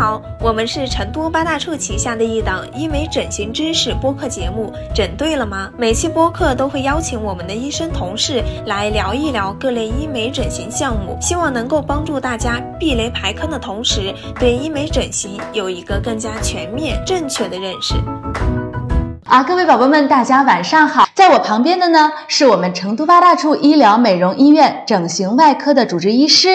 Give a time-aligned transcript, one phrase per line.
[0.00, 5.70] 好，我们是成都八大处旗下的一档医美整形知识播客节目，整对了吗？
[5.76, 17.92] 每期播客都会邀请我们的医生同事来聊一聊各类医美整形项目，希望能够帮助大家避雷排坑的同时，对医美整形有一个更加全面、正确的认识。
[19.30, 21.08] 啊，各位宝宝们，大家晚上好！
[21.14, 26.48] 在我旁边的呢，是我们成都八大处医疗美容医院整形外科的主治医师，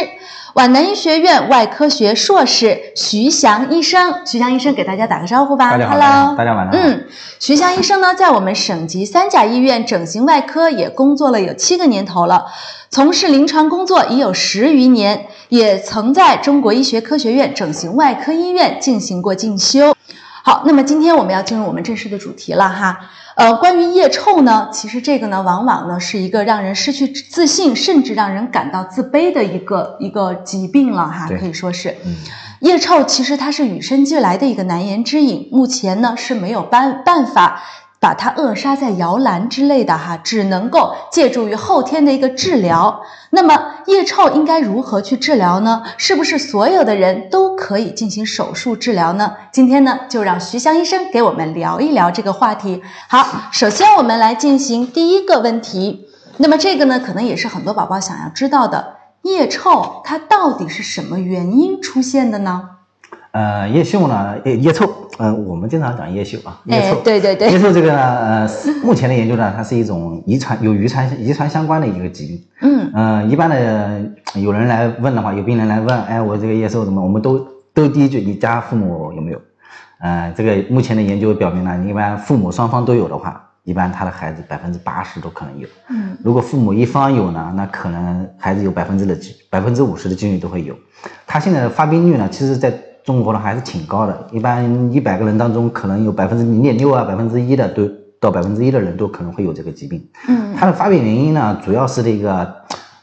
[0.55, 4.15] 皖南医学院外科学硕士徐翔医生。
[4.25, 5.71] 徐翔医生给大家打个招呼吧。
[5.71, 7.07] 大家好 Hello，大家晚上好嗯，
[7.39, 12.47] 徐翔医生呢，在我们省级三甲医院整形外科也工作了有七个年头了，
[12.89, 19.95] 从事临床工作已有十余年，也曾在中国医学科学院整形外科医院进行过进修。
[20.47, 22.99] 好，那么今天我们要进入我们正式的主题了哈。
[23.33, 31.97] 呃，关于腋臭呢，其实这个呢，往往呢是一个让人失去自信，甚至让人感到自卑的一个一个疾病了哈，可以说是。
[32.05, 32.15] 嗯
[32.59, 37.63] 腋臭其实它是与生俱来的一个难言之隐，目前呢是没有办办法
[38.05, 43.01] 把它扼杀在摇篮之类的哈，只能够借助于后天的一个治疗。
[43.31, 45.81] 那么腋臭应该如何去治疗呢？
[45.97, 49.33] 是不是所有的人都可以进行手术治疗呢？
[49.51, 52.83] 今天呢，就让徐翔医生给我们聊一聊这个话题。
[53.09, 56.07] 好，首先我们来进行第一个问题。
[56.37, 62.69] 那么这个呢，可能也是很多宝宝想要知道的，腋臭它到底是什么原因出现的呢？
[63.31, 68.49] 呃，腋臭呢，腋腋臭，呃，我们经常讲腋臭啊，腋哎臭，，对对对叶，臭这个呢，呃，
[68.83, 72.43] 目前的研究呢，它是一种遗传有遗传遗传相关的一个疾病。
[72.61, 74.01] 嗯呃，一般的
[74.35, 77.01] 有人来问的话，有病人来问，哎，我这个叶臭怎么？
[77.01, 79.39] 我们都都第一句，你家父母有没有？
[79.99, 85.67] 呃，这个目前的研究表明呢，一般父母双方都有的话，一般他的孩子百分之八十都可能有。
[85.89, 89.17] 嗯如果父母一方有呢，那可能孩子有百分之的
[89.49, 90.75] 百分之五十的几率都会有。
[91.25, 92.73] 他现在的发病率呢，其实在
[93.05, 97.87] 中国呢还是挺高的，一般一百个人当中可能有百分之零点六啊，百分之一的都
[98.19, 100.03] 到百分之一的人都可能会有这个疾病。
[100.27, 102.51] 嗯它的发病原因呢，主要是这个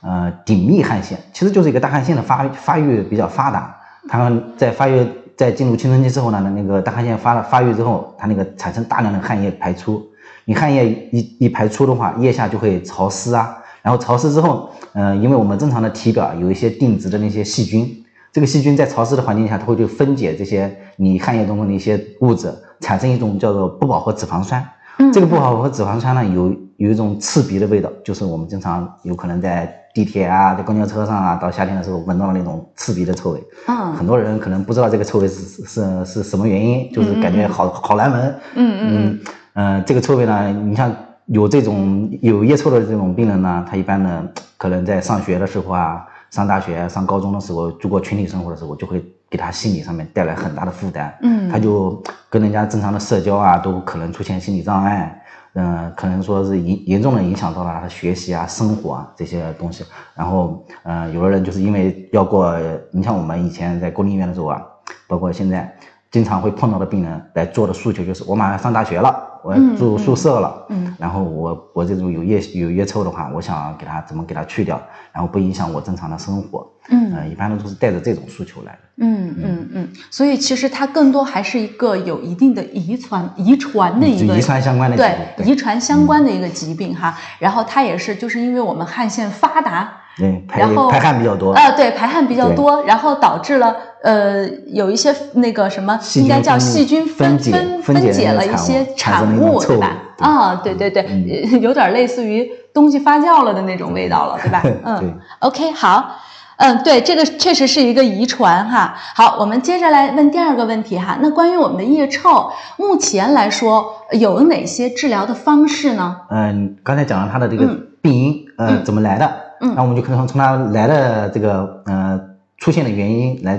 [0.00, 3.76] 呃顶密汗腺，其实就是一个大汗腺的发发育比较发达，
[4.09, 5.06] 它在发育
[5.37, 10.03] 在进入青春期之后呢，那个大汗腺发了发育之后，它那个产生大量的汗液排出，
[10.47, 18.01] 你汗液一一排出的话，腋下就会潮湿啊，然后潮湿之后，呃，因为我们正常的体表有一些定植的那些细菌。
[18.32, 22.50] 这个细菌在潮湿的环境下，它会去分解这些你汗液中的一些物质，
[22.81, 24.66] 产生一种叫做不饱和脂肪酸。
[24.98, 33.43] 嗯这个不饱和脂肪酸呢，有有一种刺鼻的味道，就是我们经常有可能在地铁啊、在公交车上啊，到夏天的时候闻到那种刺鼻的臭味。
[33.69, 38.34] 嗯很多人可能不知道这个臭味是是是是什么原因，就是感觉好好难闻。
[38.54, 39.20] 嗯嗯嗯
[39.54, 40.94] 呃，这个臭味呢，你像
[41.26, 44.26] 有这种有腋臭的这种病人呢，他一般呢
[44.56, 51.16] 可能在上学的时候啊，上大学、上高中的时候，如果群体生活的时候，就会给他心理上面带来很大的负担。
[51.22, 55.19] 嗯他就跟人家正常的社交啊，都可能出现心理障碍。
[55.54, 59.84] 嗯、可能说是严严重的影响到了他的学习啊、生活啊这些东西。
[60.15, 62.59] 然后，呃，有的人就是因为要过，
[62.91, 64.62] 你像我们以前在公立医院的时候啊，
[65.06, 65.70] 包括现在，
[66.10, 69.14] 经常会碰到的病人来做的诉求就是，我马上上大学了，
[69.44, 74.80] 我要住宿舍了，嗯然后我我这种有腋有腋臭的话，我想给它怎么给它去掉，
[75.12, 76.69] 然后不影响我正常的生活。
[76.88, 78.78] 嗯呃，一般都是带着这种诉求来的。
[78.98, 87.16] 嗯嗯嗯，所以其实它更多还是一个有一定的遗传遗传的一个遗传相关的疾病遗传相关的一个疾病哈。
[87.38, 91.53] 然后它也是就是因为我们汗腺发达，对，排然后排汗比较多。
[91.53, 99.97] 呃，对，排汗比较多，然后导致了呃有一些那个什么，应该叫细菌分解分分解了一些产物，对吧？
[100.19, 104.62] 对啊，对对对，呃有点类似于东西发酵了的那种味道了，对吧？
[104.84, 106.17] 嗯，OK，好。
[106.59, 108.94] 嗯，对，这个确实是一个遗传哈。
[109.17, 111.19] 好，我们接着来问第二个问题哈。
[111.21, 116.19] 那关于我们的腋臭，目前来说有哪些治疗的方式呢？
[116.31, 119.29] 嗯，刚才讲了它的这个嗯病因，呃，嗯怎么来的？
[119.62, 122.21] 嗯那我们就可能从它来的这个呃
[122.59, 123.59] 出现的原因来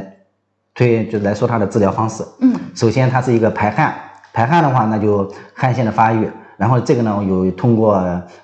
[0.75, 2.23] 推，就来说它的治疗方式。
[2.41, 3.93] 嗯首先，它是一个排汗，
[4.33, 7.95] 排汗的话，那就汗腺的发育，然后这个呢有通过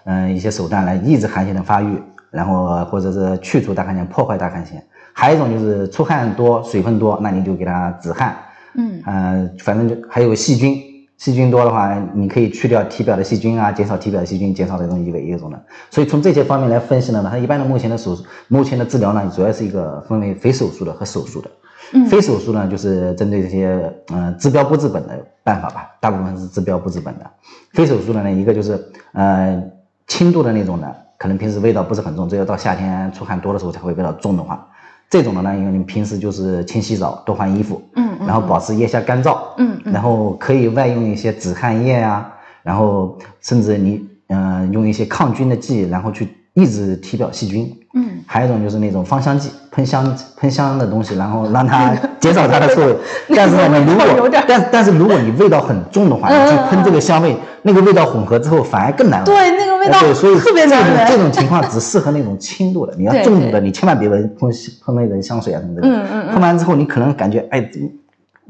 [0.05, 2.01] 嗯、呃一些手段来抑制汗腺的发育，
[2.31, 4.83] 然后或者是去除大汗腺，破坏大汗腺。
[5.11, 8.37] 还有一种就是出汗多、水分多，那你就给它止汗。
[8.75, 10.81] 嗯呃，反正就还有细菌，
[11.19, 15.61] 细菌多的话，你可以去掉体表的细菌啊，减少体表的细菌，减少这种异味一种的。
[15.91, 21.51] 所以从这些方面来分析呢，它一般的目前的手术，目前的治疗呢，主要是一个分为非手术的和手术的。
[21.91, 27.25] 嗯非手术呢，就是针对这些呃治标不治本的办法吧，大部分是治标不治本的。
[27.73, 28.79] 非手术的呢，一个就是
[29.11, 29.61] 呃
[30.07, 34.67] 轻度的那种的，可能平时味道不是很重，只有到夏天出汗多的时候才会味道重的话，
[35.09, 47.75] 这种的呢，因为你平时就是勤洗澡、多换衣服，嗯然后保持腋下干燥，嗯然后可以外用一些止汗液啊，然后甚至你嗯、呃用一些抗菌的剂，然后去抑制体表细菌。
[47.95, 52.95] 嗯，还有一种就是那种芳香剂，喷香喷香的东西，然后让它减少它的臭味。
[53.35, 59.25] 但是呢，如果但但是如果你味道很重的话，你去喷这个香味，那个味道混合之后反而更难闻。
[59.25, 64.51] 对那个味道哎对，所以特别难闻这种这种情况只适合那种轻度的，你要重度的，你千万别闻喷
[64.85, 65.81] 喷那种香水啊什么的。
[65.83, 67.67] 嗯嗯嗯喷完之后你可能感觉哎。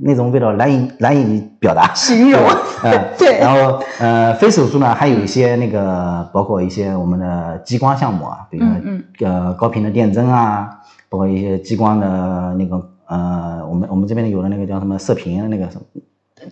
[0.01, 1.93] 那种味道难以难以表达。
[1.93, 2.39] 形容。
[2.81, 3.37] 对呃 对。
[3.39, 9.03] 然后呃，非手术呢，还有一些那个，包括一些我们的激光项目啊，比如说嗯。
[9.19, 10.69] 呃高频的电针啊，
[11.09, 15.81] 包括一些激光的那个呃，我们我们这边有的那个叫什么射频那个什么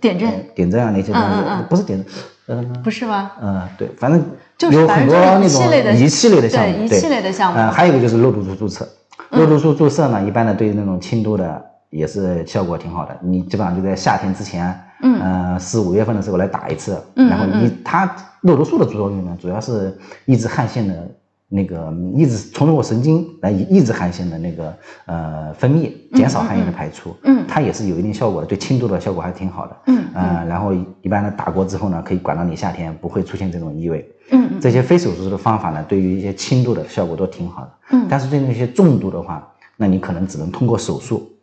[0.01, 0.29] 点阵。
[0.53, 1.65] 点阵啊那些东西，嗯嗯嗯。
[1.69, 2.07] 不是点针，
[2.47, 3.31] 呃不是吗？
[3.41, 4.21] 呃对，反正
[4.57, 6.97] 就是有很多那种仪器类的项目，对。
[6.97, 7.57] 仪器类的项目。
[7.57, 8.85] 呃，还有一个就是肉毒素注射，
[9.31, 15.19] 肉毒素注射呢，一般的对那种轻度的也是效果挺好的，你基本上就在夏天之前，嗯。
[15.21, 18.09] 呃四五月份的时候来打一次，嗯然后嗯一它
[18.41, 21.07] 肉毒素的作用呢，主要是抑制汗腺的。
[21.49, 24.75] 那个抑制从我神经来抑制汗腺的那个
[25.05, 27.45] 呃分泌，减少汗液的排出，嗯。
[27.47, 34.59] 它也是有一定效果的，对轻度的效果还挺好的，嗯呃，然后一般的打过之后呢，可以管到你夏天不会出现这种异味，嗯嗯。
[34.59, 37.71] 这些非手术的方法呢，对于一些轻度的效果都挺好的。
[37.91, 38.07] 嗯。
[38.09, 39.47] 但是对那些重度的话，
[39.77, 41.36] 那你可能只能通过手术，嗯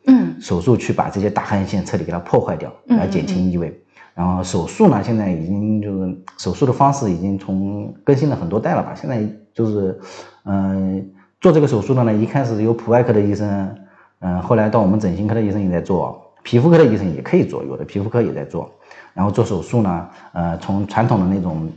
[0.44, 3.74] 手术去把这些大汗腺彻底给它破坏掉，嗯来减轻异味。
[4.14, 8.94] 然后手术呢，现在已经就是手术的方式已经从更新了很多代了吧？
[8.94, 9.98] 现在就是，
[10.44, 11.10] 嗯、
[11.40, 13.74] 做这个手术的呢，一开始有普外科的医生，
[14.20, 18.70] 嗯、后来到我们整形科的医生也在做，皮肤科的医生也可以做，有的皮肤科也在做。
[19.14, 21.68] 然后做手术呢，呃，从传统的那种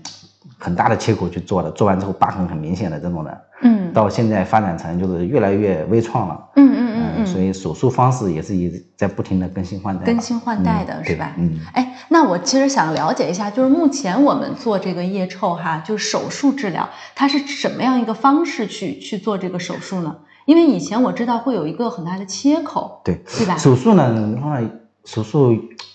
[0.57, 6.49] 很大的切口去做的，做完之后疤痕很明显的这种的，嗯到现在发展成就是越来越微创了。
[6.55, 11.33] 嗯嗯嗯嗯，所以手术方式也是一在不停的更新换代，更新换代的嗯是吧？
[11.37, 20.15] 嗯，哎，那我其实想了解一下，就是目前我们做这个腋臭哈，就是手术治疗，它是什么样一个方式去去做这个手术呢？
[20.45, 23.57] 因为以前我知道会有一个很大的切口，对，对吧？
[23.57, 24.59] 手术呢，的话
[25.05, 25.53] 手术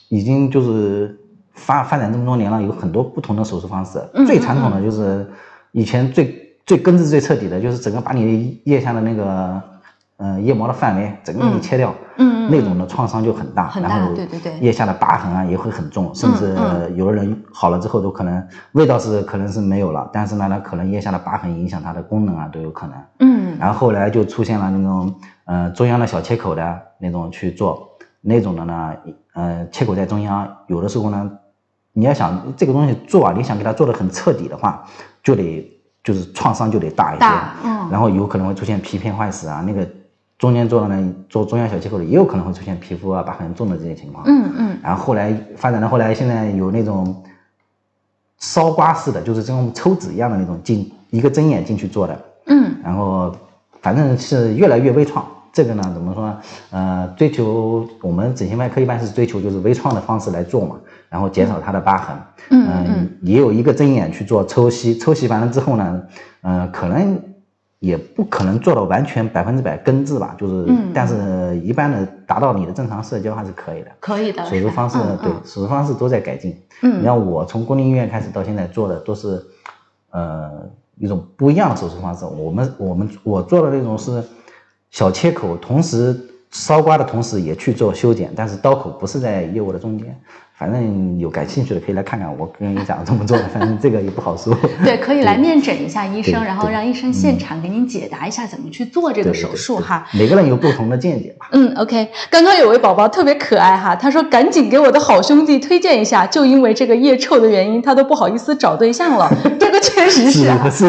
[0.08, 1.18] 已经就是
[1.54, 4.02] 发发展这么多年了，有很多不同的手术方式。
[4.14, 5.28] 嗯最传统的就是
[5.72, 9.62] 以前最最根治最彻底的，就是整个把你腋下的那个
[10.16, 11.94] 呃腋毛的范围整个给你切掉，
[12.48, 22.96] 那种的创伤就很大，很大然后对对对腋下的疤痕啊也会很重，甚至嗯有的人好了之后都可能味道是可能是没有了，但是呢，它可能腋下的疤痕影响它的功能啊都有可能。
[23.18, 25.14] 嗯然后后来就出现了那种
[25.44, 27.88] 呃中央的小切口的那种去做，
[28.20, 28.94] 那种的呢，
[29.34, 31.30] 呃切口在中央，有的时候呢，
[31.92, 34.84] 你要想这个东西做啊，你想给它做的很彻底的话，
[35.22, 35.70] 就得
[36.02, 37.24] 就是创伤就得大一些，
[37.64, 37.88] 嗯。
[37.90, 39.86] 然后有可能会出现皮片坏死啊，那个
[40.38, 44.52] 中间做的呢，做中央小切口的也有可能会出现皮肤啊疤痕重的这些情况，嗯。
[44.56, 44.78] 嗯。
[44.82, 47.22] 然后后来发展到后来，现在有那种
[48.38, 52.74] 烧刮式的，就是这种抽脂一样的那种进一个针眼进去做的，嗯。
[52.82, 53.36] 然后
[53.80, 55.24] 反正是越来越微创。
[55.52, 56.38] 这个呢，怎么说呢？
[56.70, 60.76] 呃，追求我们整形外科一般是追求就是微创的方式来做嘛，
[61.12, 62.16] 然后减少它的疤痕。
[62.50, 66.02] 嗯呃嗯也有一个针眼去做抽吸，抽吸完了之后呢，
[66.40, 67.20] 呃，可能
[67.78, 73.90] 也不可能做到完全百分之百根治吧，就是，嗯但是一般的达到你的正常社交还是可以的。
[74.00, 76.56] 可以的，手术方式，嗯对，手术方式都在改进。
[76.82, 79.40] 嗯你像我从公立医院开始到现在做的都是，
[80.10, 82.24] 呃，一种不一样的手术方式。
[82.24, 84.22] 我们我们我做的那种是
[84.90, 86.18] 小切口，同时
[86.50, 90.20] 烧刮的同时也去做修剪，但是刀口不是在腋窝的中间。
[90.62, 94.56] 反正有感兴趣的可以来看看我跟你讲怎么做的，反正这个也不好说。
[94.84, 100.06] 对，可以来面诊一下医生，对对然后让医生现场给您解答一下怎么去做这个手对对对对术哈。
[100.12, 101.48] 每个人有不同的见解吧。
[101.50, 109.28] 嗯，OK，刚刚有位宝宝特别可爱哈，他说赶紧给我的好兄弟推荐一下，就因为这个腋臭的原因，他都不好意思找对象了。
[109.58, 110.48] 这个确实是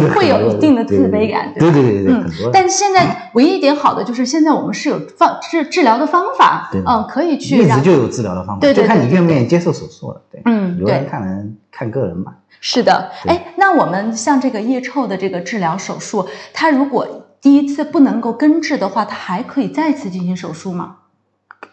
[0.10, 1.54] 会有一定的自卑感，吧？
[1.58, 10.22] 对对对对对，嗯，但是现在唯一一点好的就是现在我们是有方治治疗的方法，对嗯，可以去让一直就有治疗的方法，对对就看你对对愿不愿意接受手术了。
[10.32, 12.36] 对，嗯有人对看人看个人吧。
[12.60, 20.98] 是的，对哎，那我们像这个腋臭的这个治疗手术，它如果第一次不能够根治的话，它还可以再次进行手术吗？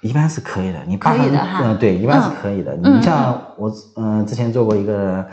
[0.01, 2.79] 一般是可以的，你可以的哈嗯，对，一般是嗯可以的。
[2.83, 5.27] 嗯你像我，嗯、之前做过一个，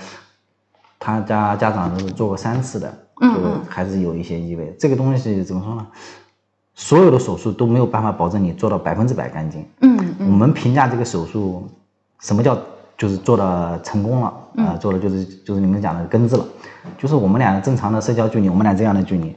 [0.99, 4.75] 他家家长都是做过三次的，就嗯嗯还是有一些异味。
[4.79, 5.87] 这个东西怎么说呢？
[6.75, 9.65] 所有的手术都没有办法保证你做到百分之百干净。
[9.81, 11.67] 嗯我嗯们评价这个手术，
[12.21, 12.57] 什么叫
[12.97, 14.33] 就是做的成功了？
[14.55, 16.43] 嗯啊、做的就是就是你们讲的根治了，
[16.97, 19.35] 就是我们俩正常的社交距离，我们俩这样的距离，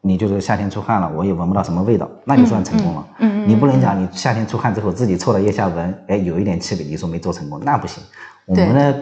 [0.00, 3.06] 你就是夏天出汗了，我也闻不到什么味道，那就算成功了。
[3.18, 8.00] 嗯嗯嗯你不能讲你夏天出汗之后自己凑到腋下闻，哎，有一点气味，你说没做成功，那不行。
[8.46, 8.94] 我们呢，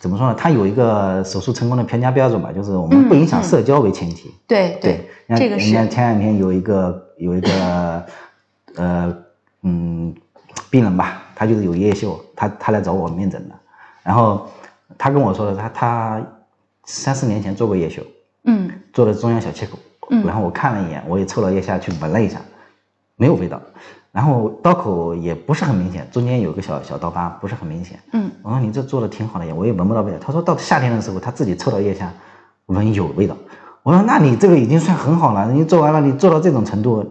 [0.00, 0.34] 怎么说呢？
[0.38, 4.34] 它有一个手术成功的评价标准吧，就是我们不影响社交为前提。
[4.46, 8.04] 对对，嗯这个是人家前两天有一个有一个
[8.76, 9.16] 呃
[9.62, 10.14] 嗯
[10.68, 13.54] 病人吧，他就是有腋嗅，他他来找我面诊的，
[14.02, 14.48] 然后
[14.98, 16.22] 他跟我说的，他他
[16.86, 18.02] 三四年前做过腋嗅，
[18.44, 18.70] 嗯。
[18.92, 19.78] 做的中央小切口，
[20.10, 20.24] 嗯。
[20.26, 22.40] 然后我看了一眼，我也凑到腋下去闻了一下，
[23.16, 23.60] 没有味道，
[24.10, 28.00] 然后刀口也不是很明显，中间有个小小刀疤，不是很明显。
[28.12, 28.30] 嗯。
[28.42, 30.16] 我说你这做的挺好的呀，我也闻不到味道。
[30.18, 32.10] 他说到夏天的时候，他自己凑到腋下，
[32.66, 33.36] 闻有味道。
[33.82, 37.04] 我说那你这个已经算很好了，你做完了，你做到这种程度，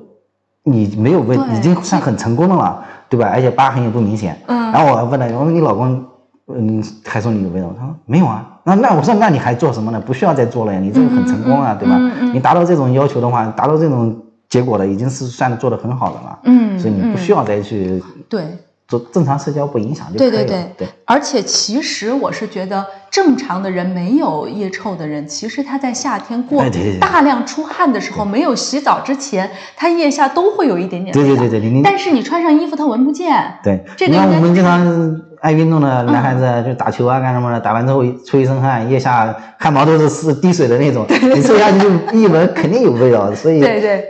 [0.63, 3.29] 你没有味，已经算很成功的了，对吧？
[3.31, 4.37] 而且疤痕也不明显。
[4.47, 6.03] 嗯然后我还问他，我说你老公，
[6.47, 7.73] 嗯，还送你有味道？
[7.79, 8.45] 他说没有啊。
[8.63, 10.01] 那那我说那你还做什么呢？
[10.01, 11.97] 不需要再做了呀，你这个很成功啊，对吧？
[12.33, 14.15] 你达到这种要求的话，达到这种
[14.49, 16.39] 结果了，已经是算做的很好的了。
[16.43, 18.43] 嗯所以你不需要再去对。
[18.87, 20.37] 做正常社交不影响就可以了。
[20.37, 26.63] 对对对对而且其实我是觉得，正常的人没有腋臭的人，其实他在夏天过
[26.99, 31.41] 大量出汗的时候，没有洗澡之前，他腋下都会有一点点对味道。
[31.41, 33.57] 对对对你但是你穿上衣服，他闻不见。
[33.63, 43.31] 对，这个应该你看我们经常爱运动的男孩子，就打球啊干什么的，打完之后出一身汗，腋下汗毛都是是滴水的那种， 你凑下去就一闻，肯定有味道。
[43.35, 43.61] 所以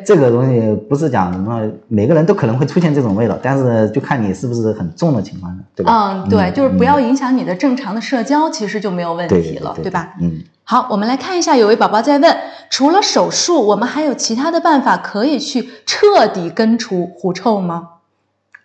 [0.05, 6.23] 这个东西不是讲什么每个人都可能会出现这种味道，但是就看你是不是很重的情况，对吧？
[6.23, 10.13] 嗯，对，就是不要影响你的正常的社交，其实就没有问题了，对吧？？
[10.21, 10.41] 嗯。
[10.63, 12.37] 好，我们来看一下，有位宝宝在问，
[12.69, 17.89] 除了手术，我们还有其他的办法可以去彻底根除狐臭吗？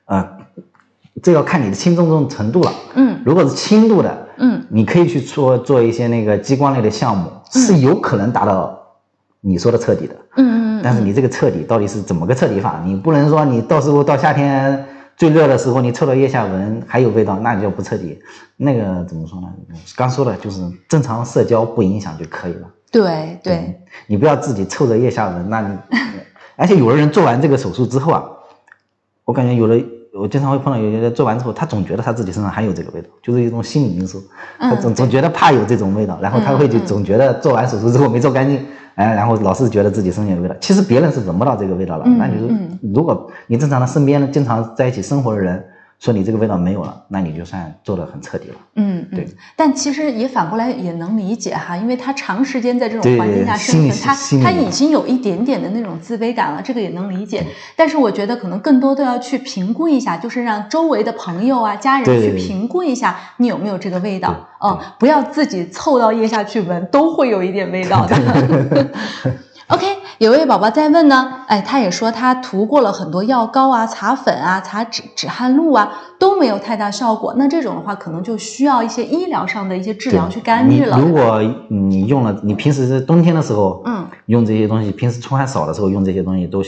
[0.06, 0.26] 呃，
[1.22, 2.72] 这要看你的轻重重程度了。
[2.94, 8.78] 嗯如果是轻度的，嗯你可以去做做一些那个激光类的项目，是有可能达到
[9.40, 10.14] 你说的彻底的。
[10.36, 12.80] 嗯嗯但是你这个彻底到底是怎么个彻底法？
[12.84, 14.84] 你不能说你到时候到夏天
[15.16, 18.18] 最热的时候，你凑到腋下闻还有味道，那就不彻底。
[18.56, 19.48] 那个怎么说呢？
[19.96, 22.68] 刚说的就是正常社交不影响就可以了。
[22.90, 25.76] 对对，你不要自己凑着腋下闻，那你，
[26.56, 28.24] 而且有的人做完这个手术之后啊，
[29.24, 29.78] 我感觉有的
[30.12, 34.22] 我经常会碰到有些人做完之后，他总觉得他自己身上还有这个味道，就是一种心理因素，
[34.58, 38.60] 他总嗯总觉得怕有这种味道，然后他会就总觉得做完手术之后没做干净，
[38.96, 42.04] 哎，然后老是觉得自己身上有味道，其实别人是闻不到这个味道了。
[42.06, 45.64] 嗯那你说嗯，如果你正常的身边经常在一起生活的人
[46.00, 48.54] 说你这个味道没有了，那你就算做的很彻底了。
[48.76, 49.28] 嗯嗯对。
[49.54, 57.46] 但其实也反过来也能理解哈，因为他长时间在这种环境下生存，他他已经有一点点的那种自卑感了，这个也能理解。
[57.76, 64.30] 但是我觉得可能更多都要去评估一下，就是让周围的朋友啊、家人去评估一下你有没有这个味道。
[64.30, 68.16] 对嗯，不要自己凑到腋下去闻，都会有一点味道的。
[69.70, 69.86] OK，
[70.18, 77.32] 有位宝宝在问呢，哎，他也说他涂过了很多药膏啊、擦粉啊、擦止止汗露啊，都没有太大效果。
[77.36, 80.96] 那这种的话，可能就需要一些医疗上的一些治疗去干预了。
[80.96, 86.64] 你如果你用了，你平时是冬天的时候，嗯，用这些东西，平时出汗少的时候用这些东西都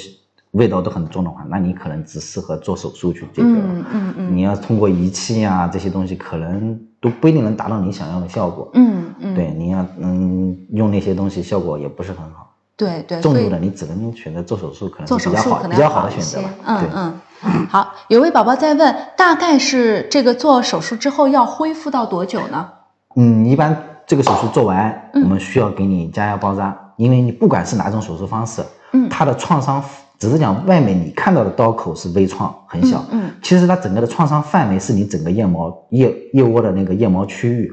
[0.53, 3.57] 味道都很重的话，那你可能只适合做手术去解决了。
[3.57, 8.71] 嗯嗯嗯你要通过仪器啊这些东西，可能都不一定能达到你想要的效果。
[8.75, 12.42] 嗯嗯，对，你要嗯用那些东西，效果也不是很好。
[12.77, 16.49] 对对，重度的你只能选择做手术，可能比较好手术可能比较好的选择吧。。
[16.65, 16.89] 嗯对。
[16.95, 17.21] 嗯，
[17.69, 22.69] 好，有位宝宝在问，大概是这个做手术之后要恢复到多久呢？
[23.17, 23.77] 嗯，一般
[24.07, 28.63] 这个手术做完，嗯我们需要给你加压包扎，因为你不管是哪种手术方式，
[28.93, 29.83] 嗯它的创伤
[30.19, 37.73] 只是讲外面你看到的刀口是微创很小，嗯嗯其实它整个的创伤范围是你整个腋毛腋腋窝的那个腋毛区域，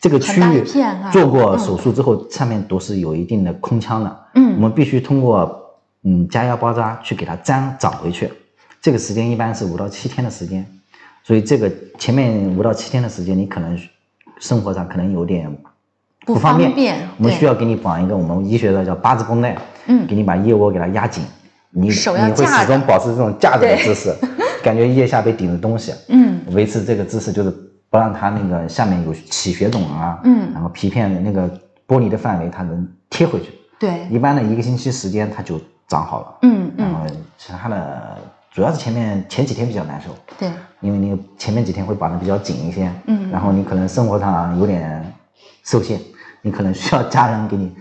[0.00, 0.64] 这个区域
[1.12, 1.58] 做过嗯。
[1.58, 4.54] 手术之后，上面都是有一定的空腔的，嗯。
[4.56, 5.60] 我们必须通过
[6.04, 8.32] 嗯加压包扎去给它粘长回去，
[8.80, 10.66] 这个时间一般是五到七天的时间，
[11.22, 13.78] 所以这个前面五到七天的时间，你可能
[14.38, 15.54] 生活上可能有点
[16.24, 17.08] 不方方便。
[17.18, 20.06] 我们需要给你绑一个我们医学的叫八字绷带，嗯。
[20.06, 21.22] 给你把腋窝给它压紧，
[21.70, 24.14] 你你会始终保持这种架着的姿势，
[24.64, 26.40] 感觉腋下被顶着东西，嗯。
[26.52, 27.54] 维持这个姿势就是
[27.90, 30.52] 不让它那个下面有起血肿啊，嗯。
[30.54, 31.50] 然后皮片的那个
[31.86, 38.16] 剥离的范围它能贴回去，对，一般的一个星期时间它就长好了，嗯然后嗯其他的
[38.52, 43.28] 主要是前面前几天比较难受，对，因为你前面几天会绑得比较紧一些，嗯。
[43.30, 45.12] 然后你可能生活上有点
[45.64, 46.00] 受限，
[46.42, 47.74] 你可能需要家人给你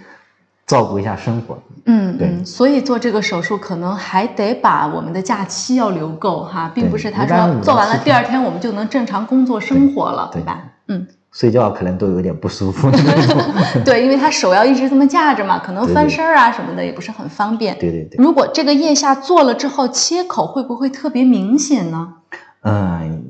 [0.70, 10.62] 照顾一下生活，对嗯嗯，所以做这个手术可能还得把我们的假期要留够哈，并不是他说做完了第二天我们就能正常工作生活了，对吧？
[10.88, 12.88] 嗯，睡觉可能都有点不舒服。
[13.84, 17.76] 对，因为他手要一直这么架着嘛，可能对对翻身啊什么的也不是很方便。
[17.80, 22.14] 对对对，如果这个腋下做了之后，切口会不会特别明显呢？
[22.62, 23.24] 嗯，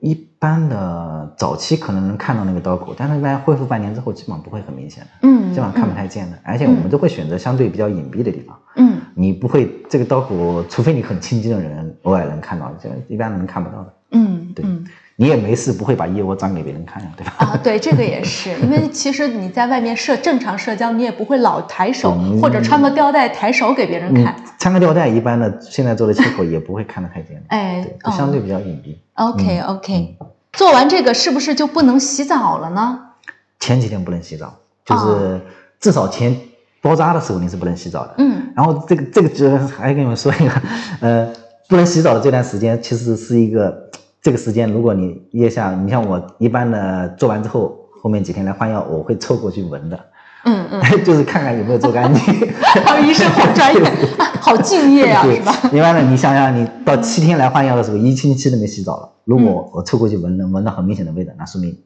[0.00, 6.36] 一般的早期可能能看到那个刀口，但是一般恢复半年之后，基本上不会很明显的，嗯，基本上看不太见的。
[6.42, 9.00] 而且我们都会选择相对比较隐蔽的地方，嗯。
[9.16, 13.94] 你不会这个刀口，除非你很亲近的人偶尔能看到，就一般人看不到的。
[14.10, 14.84] 嗯，对嗯
[15.16, 17.32] 你也没事不会把腋窝张给别人看呀，对吧？
[17.38, 24.34] 啊，对，这个也是， 因为其实你在外面社正常社交，你也不会老抬手嗯或者穿个吊带抬手给别人你看。
[24.58, 28.96] 穿个吊带，一般的现在做的切口也不会看得太见的，哎对，，就相对比较隐蔽。
[29.14, 30.16] OK 嗯 OK，
[30.54, 32.98] 做完这个是不是就不能洗澡了呢？
[33.60, 35.40] 前几天不能洗澡，就是
[35.80, 36.36] 至少前
[36.82, 38.14] 包扎的时候你是不能洗澡的。
[38.18, 40.52] 嗯然后这个这个就还跟你们说一个，
[41.00, 41.28] 呃，
[41.68, 43.90] 不能洗澡的这段时间其实是一个
[44.22, 49.98] 这个时间，如果你腋下，你像我一般的做完之后，后面几天来换药，我会凑过去闻的，
[50.44, 52.22] 嗯嗯， 就是看看有没有做干净。
[52.84, 53.82] 还有医生好专业，
[54.18, 61.76] 啊好敬业啊， 对是吧？，另外呢你想想，你到七天来换药的时候，一星期都没洗澡了，如果我凑过去闻能闻到很明显的味道，那说明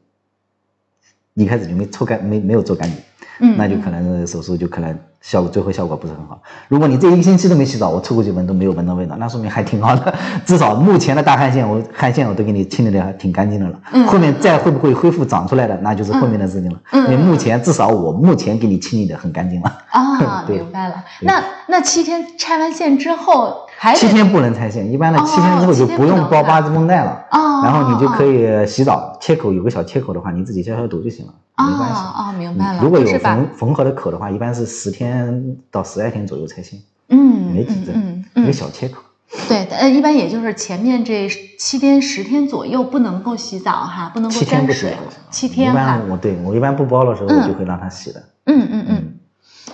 [1.33, 2.97] 一开始就没抽干，没没有做干净。
[3.41, 6.41] 嗯，那就可能手术就可能效果最后效果不是很好。
[6.67, 10.13] 如果你这一个星期都没洗澡，我凑过去闻都没有闻到味道，那说明还挺好的。
[10.45, 13.81] 至少目前的大汗腺，我汗腺我都给你清理的还挺干净的了。
[13.93, 16.81] 嗯后面再会不会恢复长出来的，那就是后面的事情了。
[16.91, 19.77] 因为目前至少我目前给你清理的很干净了。
[19.89, 21.01] 啊， 对明白了。
[21.21, 27.11] 那那七天拆完线之后还七天不能拆线，一般的哦七天之后就不用包八字绷带了。
[27.29, 31.95] 啊，然后你就可以以洗澡，切口有个小切口的话，你自己消消毒就行了，没关系。
[31.95, 32.83] 啊啊，明白了。
[32.83, 39.01] 如果有缝缝合的口的话，一般是十天到十二天左右拆线，嗯没几针，嗯一个嗯，小切口。
[39.47, 44.87] 对，呃，一般也就是前面这七天十天左右不能够洗澡哈，不能够七天不洗，
[45.31, 46.01] 七天一般。
[46.09, 48.21] 我对我一般不包的时候，嗯我就会让他洗的。
[48.47, 49.08] 嗯嗯嗯。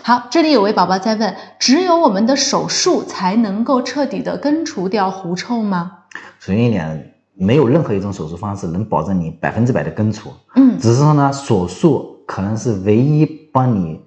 [0.07, 6.03] 好，这里有位宝宝在问：只有我们的手术才能够彻底的根除掉狐臭吗？
[6.39, 13.99] 首先一点，没有任何一种手术方式能保证你百分之百的根除，嗯只是说呢，手术可能是唯一帮你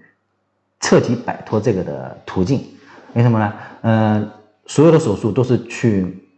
[0.79, 2.64] 彻底摆脱这个的途径。
[3.14, 3.53] 为什么呢？
[3.83, 4.31] 嗯、
[4.66, 6.31] 所有的手术都是去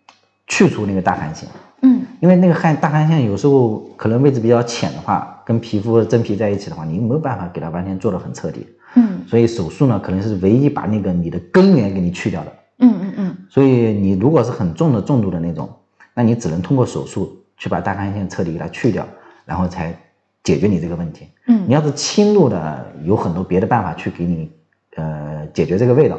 [0.46, 1.46] 去除那个大汗腺。
[1.82, 8.66] 嗯因为那个汗大汗腺有时候可能位置比较浅的话，跟皮肤真皮在一起的话，你没有办法给它完全做得很彻底。
[8.94, 12.52] 嗯所以手术呢，可能是唯一把那个你的根源给你去掉的。
[12.78, 15.68] 嗯嗯嗯所以你如果是很重的重度的那种，
[16.14, 19.06] 那你只能通过手术去把大汗腺彻底给它去掉，
[19.44, 19.94] 然后才
[20.42, 21.28] 解决你这个问题。
[21.46, 24.50] 嗯你要是轻度的，有很多别的办法去给你
[24.96, 26.18] 呃解决这个味道，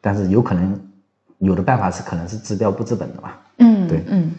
[0.00, 0.80] 但是有可能
[1.38, 3.40] 有的办法是可能是治标不治本的吧。
[3.58, 4.32] 嗯，对嗯。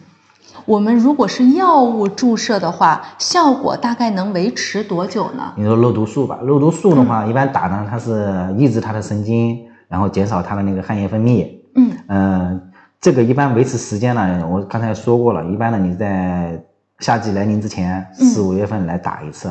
[0.66, 5.52] 我们如果是药物注射的话，效果大概能维持多久呢？
[5.56, 11.48] 你说肉毒素吧，肉毒素的话，一般打呢它是抑制它的神经，然后减少它的那个汗液分泌。
[11.74, 16.62] 嗯嗯，这个一般维持时间呢，我刚才说过了，一般呢你在
[17.00, 19.50] 夏季来临之前嗯四五月份来打一次，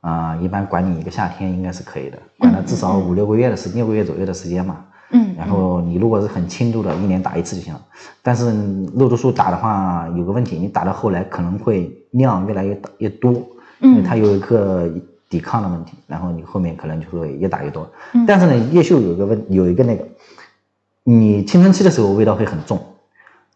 [0.00, 4.76] 啊、一般管你一个夏天应该是可以的，管它至少五六个月的时六个月左右的时间嘛。
[5.14, 7.80] 嗯，然后你如果是很轻度的，一年打一次就行了。
[8.20, 8.52] 但是
[8.96, 13.32] 肉毒素打的话有个问题，你打到后来可能会量越来越大越多，
[13.80, 14.90] 因为它有一个
[15.30, 17.88] 抵抗的问题，然后你后面可能就会越打越多。
[18.12, 20.04] 嗯但是呢，叶秀有一个问有一个那个，
[21.04, 22.80] 你青春期的时候味道会很重，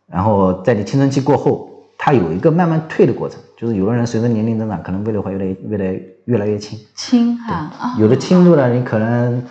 [0.06, 1.68] 然后在你青春期过后，
[1.98, 6.78] 它有一个慢慢退的过程，就是有的人随着年龄增长，可能味道会越来越越来越越来越轻。
[6.94, 9.42] 轻哈啊，有的轻度的，你可能，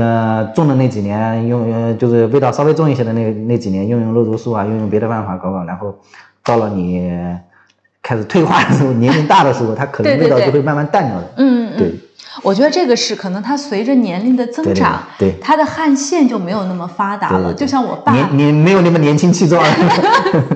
[0.00, 5.94] 呃，重的那几年用，呃就是味道稍微重一些的那那几年，用用肉毒素啊，用用别的办法搞搞，然后
[6.44, 7.10] 到了你
[8.02, 11.24] 开始退化的时候，年龄大的时候，它可能味道对对对就会慢慢淡掉的。
[11.36, 11.94] 嗯嗯，对，
[12.42, 17.52] 我觉得这个是可能它随着年龄的增对对长，对它的汗腺就没有那么发达了。
[17.52, 19.62] 对对对就像我爸，你你没有那么年轻气壮。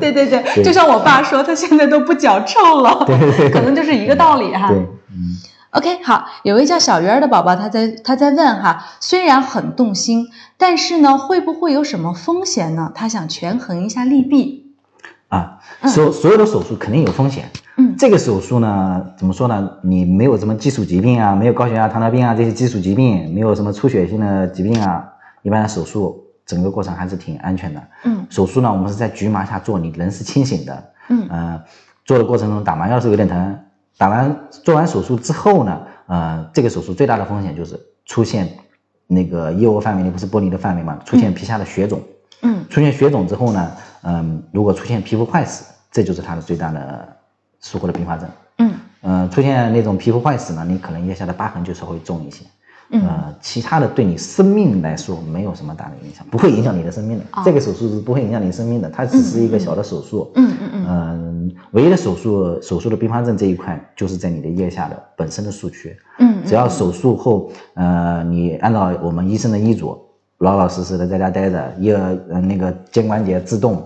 [0.00, 3.05] 对 对对，对 就像我爸说，他现在都不脚臭了，
[3.52, 4.68] 可能就是一个道理哈。
[4.68, 4.87] 对，嗯，
[5.72, 12.92] OK，好，有位叫小鱼儿的宝宝，他在他在问哈，虽然很动心，但是呢，会不会有什么风险呢？
[12.94, 14.74] 他想权衡一下利弊。
[15.28, 17.50] 啊，所所有的手术肯定有风险。
[17.78, 19.66] 嗯这个手术呢，怎么说呢？
[19.82, 25.02] 你没有什么基础疾病啊，没有高血压、糖尿病啊这些基础疾病，没有什么出血性的疾病啊，
[25.40, 27.82] 一般的手术整个过程还是挺安全的。
[28.04, 30.85] 嗯手术呢，我们是在局麻下做，你人是清醒的。
[31.08, 31.62] 嗯呃，
[32.04, 33.58] 做的过程中打麻药是有点疼，
[33.98, 38.48] 打完做完手术之后呢，呃，这个手术最大的风险就是出现
[39.07, 42.00] 那个腋窝范围内不是玻璃的范围嘛，出现皮下的血肿。
[42.44, 43.70] 嗯出现血肿之后呢，
[44.02, 47.07] 嗯，如果出现皮肤坏死，这就是它的最大的
[47.61, 48.28] 术后的并发症。
[48.59, 52.44] 嗯呃，出现那种皮肤坏死呢，你可能腋下的疤痕就稍微重一些。
[52.90, 57.24] 嗯呃，其他的对你生命来说没有什么大的影响，不会影响你的生命的。
[57.33, 60.31] 哦这个手术是不会影响你生命的，它只是一个小的手术。
[60.35, 61.32] 嗯嗯嗯嗯，
[61.73, 65.97] 唯一的手术手术的并发症这一块，就是在你的腋下的本身的术区。
[66.19, 69.99] 嗯，只要手术后，呃，你按照我们医生的医嘱，
[70.38, 73.83] 老老实实的在家待着，腋呃那个肩关节自动，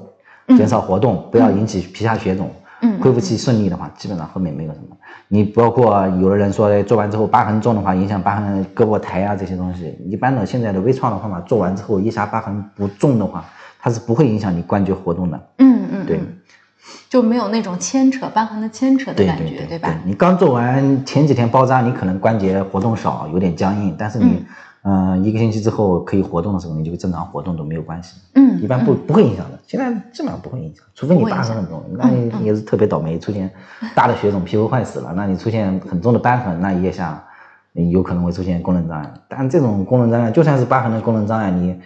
[0.48, 2.50] 减少活动，不要引起皮下血肿。
[2.82, 4.94] 嗯恢复期顺利的话，基本上后面没有什么。
[5.28, 13.46] 你包括有的人说哎做完之后疤痕重的话，影响疤痕胳膊抬啊这些东西，一般的现在的微创的方法做完之后，腋下疤痕不重的话，
[13.80, 15.40] 它是不会影响你关节活动的。
[15.56, 16.36] 嗯嗯对嗯，
[17.08, 19.94] 就没有那种牵扯瘢痕的牵扯的感觉，对对对吧？
[20.04, 24.44] 你刚做完前几天包扎，你可能关节活动少，有点僵硬，但是你，
[24.82, 28.16] 嗯、一个星期之后可以活动的时候，你就正常活动都没有关系。
[28.34, 33.50] 嗯，一般不不会影响的，现在基本上不会影响，除非你疤痕很重，那你嗯也是特别倒霉，出现
[33.94, 37.22] 大的血肿，皮肤坏死了，那你出现很重的瘢痕，那腋下
[37.72, 39.12] 你有可能会出现功能障碍。
[39.28, 41.76] 但这种功能障碍，就算是疤痕的功能障碍，你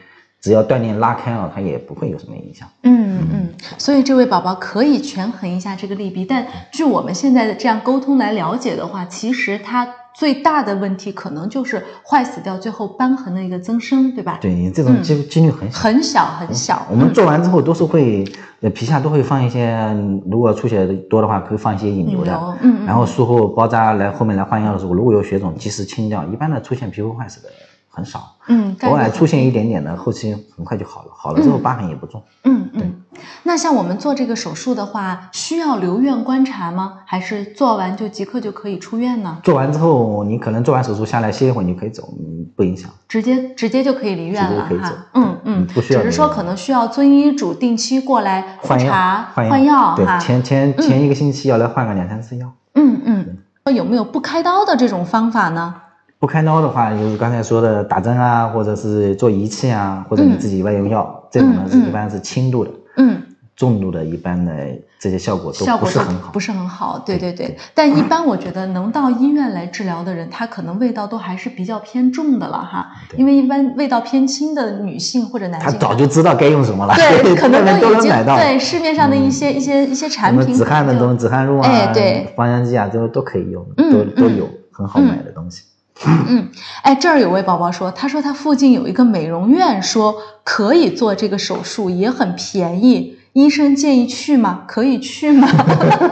[0.40, 2.66] 只要锻炼拉开了，它也不会有什么影响。
[2.82, 15.78] 嗯嗯，所以这位宝宝可以权衡一下这个利弊，但据我们现在的这样沟通来了解的话，其实它最大的问题可能就是坏死掉，最后瘢痕的一个增生，对吧？，对你这种几几率很小。
[15.78, 16.86] 很小很小。
[16.90, 18.24] 我们做完之后都是会，
[18.60, 22.34] 呃，皮下都会放一些，嗯如果出血多的话，可以放一些引流的。
[22.62, 26.24] 嗯嗯然后术后包扎来后面来换药的时候，如果有血肿，及时清掉。
[26.24, 27.48] 一般的出现皮肤坏死的
[27.92, 31.08] 很少，嗯，偶尔出现一点点的，后期很快就好了。
[31.12, 32.22] 好了之后疤痕也不重。
[32.44, 33.02] 嗯嗯，
[33.42, 37.00] 那像我们做这个手术的话，需要留院观察吗？
[37.04, 39.38] 还是做完就即刻就可以出院呢？
[39.42, 42.88] 做完之后，你可能做完手术下来歇一会儿，你可以走，嗯，不影响。
[43.08, 44.92] 直接直接就可以离院了哈。
[45.14, 50.18] 嗯嗯，不需要只是说可能需要遵医嘱定期过来复换药查、换换药对哈，。
[50.18, 52.52] 前前前一个星期要来换个两三次药。
[52.74, 55.74] 嗯嗯，有没有不开刀的这种方法呢？
[56.20, 62.70] 不开刀的话，就是刚才说的打针啊，或者是做仪器啊，或者你自己外用药，这种呢嗯是一般是轻度的。
[62.98, 63.22] 嗯，
[63.56, 64.52] 重度的一般的
[65.00, 66.98] 这些效果都不是很好，不是很好。
[67.06, 72.88] 对对对但一般我觉得能到医院来治疗的人，他可能味道都还是比较偏重的了哈。
[73.16, 78.36] 因为一般味道偏轻的女性或者男性，他早就知道该用什么了，对，可能都已经买到。
[78.36, 85.62] 对市面上的一些、一些一些什么产品，止汗的东西，止汗露啊，哎对芳香剂啊，这都都可以用，嗯都都嗯有很好买的东西。
[86.06, 86.48] 嗯，
[86.82, 93.16] 哎，这儿有位宝宝说，他说他附近有一个美容院，说可以做这个手术，也很便宜。
[93.32, 94.64] 医生建议去吗？
[94.66, 95.46] 可以去吗？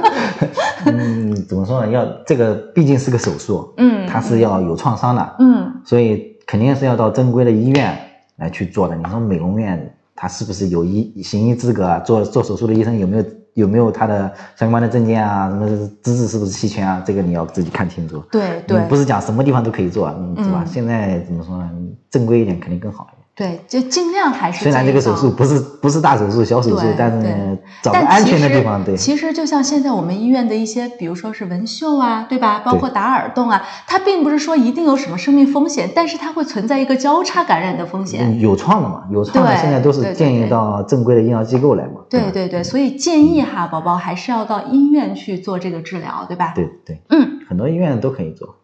[0.87, 1.90] 嗯，怎么说呢？
[1.90, 7.98] 要这个毕竟是个手术，嗯它是要有创伤的，嗯所以肯定是要到正规的医院
[8.37, 8.94] 来去做的。
[8.94, 11.98] 你说美容院，它是不是有医行医资格啊？
[11.98, 13.24] 做做手术的医生有没有
[13.59, 15.49] 有没有他的相关的证件啊？
[15.51, 15.66] 什么
[16.01, 17.03] 资质是不是齐全啊？
[17.05, 18.23] 这个你要自己看清楚。
[18.31, 20.62] 对对嗯不是讲什么地方都可以做，嗯，是吧？
[20.64, 21.71] 嗯现在怎么说呢？
[22.09, 23.09] 正规一点肯定更好。
[23.38, 32.62] 对，就尽量还是虽然这个手术不是不是大手术、小手术，但是呢，找个但安全的地方，对，其实就像现在我们医院的一些，比如说是纹绣啊，对吧？
[32.64, 38.29] 包括打耳洞啊，它并不是说一定有什么生命风险，但是它会存在一个交叉感染的风险。
[38.29, 42.01] 嗯有创的嘛，有创的对现在都是建议到正规的医疗机构来嘛。
[42.01, 46.53] 吧对对对，所以建议哈，宝宝还是要到医院去做这个治疗，对吧？
[46.57, 48.57] 对对，嗯，很多医院都可以做。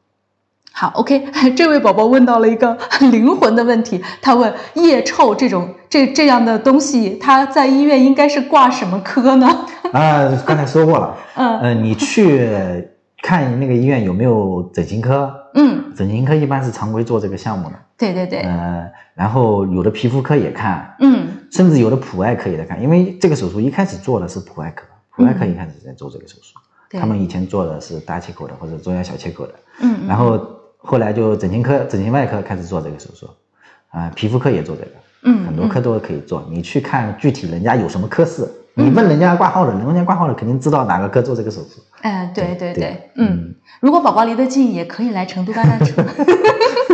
[0.77, 1.25] 好，OK，
[1.57, 2.77] 这位宝宝问到了一个
[3.13, 9.47] 灵魂的问题，他问腋臭这种这这样的东西，他在医院应该是挂什么科呢？
[9.95, 11.61] 啊，刚才说过了，嗯。
[11.61, 12.49] 呃，你去
[13.23, 18.85] 看那个医院有没有整形科，嗯，整形科一般是常规做这个项目的，对对对，呃，
[19.15, 21.29] 然后有的皮肤科也看，嗯。
[21.53, 24.85] 甚至有的普外科也在看，因为这个手术一开始做的是普外科，
[25.15, 30.09] 普外科一开始在做这个手术，嗯他们以前做的是大切口的或者中央小切口的，嗯，嗯。
[30.09, 30.37] 然后
[30.85, 33.29] 后来就整形科、整形外科开始做这个手术，
[33.91, 34.91] 啊、皮肤科也做这个，
[35.23, 36.47] 嗯很多科都可以做。
[36.51, 41.81] 你去看具体人家有什么科室，你问人家挂号的，人家挂号的肯定知道哪个科做这个手术。
[42.03, 46.01] 哎，对对对对，嗯，如果宝宝离得近，也可以来成都八大处。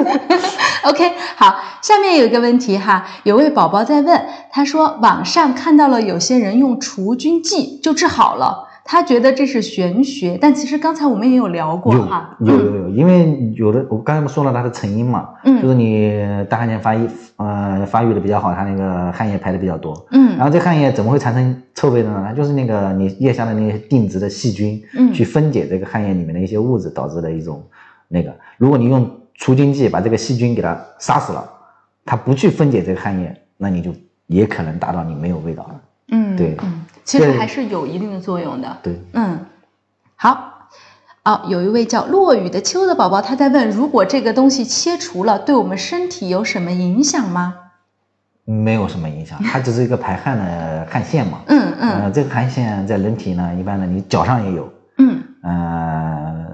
[0.85, 15.63] OK，好，下面有一个问题哈，有位宝宝在问，他说网上看到了有些人用除菌剂就治好了，他觉得这是玄学，但其实刚才我们也有聊过有哈，有有有，因为有的我刚才不说了它的成因嘛，嗯。
[15.63, 20.37] 就是你大汗腺发育呃发育的比较好，它那个汗液排的比较多，嗯。
[20.37, 22.25] 然后这汗液怎么会产生臭味的呢？
[22.27, 25.13] 它就是那个你腋下的那些定植的细菌，嗯。
[25.13, 27.63] 去分解这个汗液里面的一些物质导致的一种
[28.09, 28.35] 那个。
[28.59, 31.49] 如果你用除菌剂把这个细菌给它杀死了，
[32.05, 33.93] 它不去分解这个汗液，那你就
[34.27, 35.81] 也可能达到你没有味道了。
[36.13, 36.57] 嗯，对。
[36.61, 39.47] 嗯，其实还是有一定的作用的，对，嗯，
[40.17, 40.49] 好。
[41.23, 47.57] 哦，有一位叫落雨的秋的宝宝，他在问：如果这个东西切除了，对我们身体有什么影响吗？
[48.47, 51.43] 没有什么影响，它只是一个排汗的汗腺嘛。
[51.47, 56.47] 嗯嗯呃，这个汗腺在人体呢，一般呢，你脚上也有，嗯呃，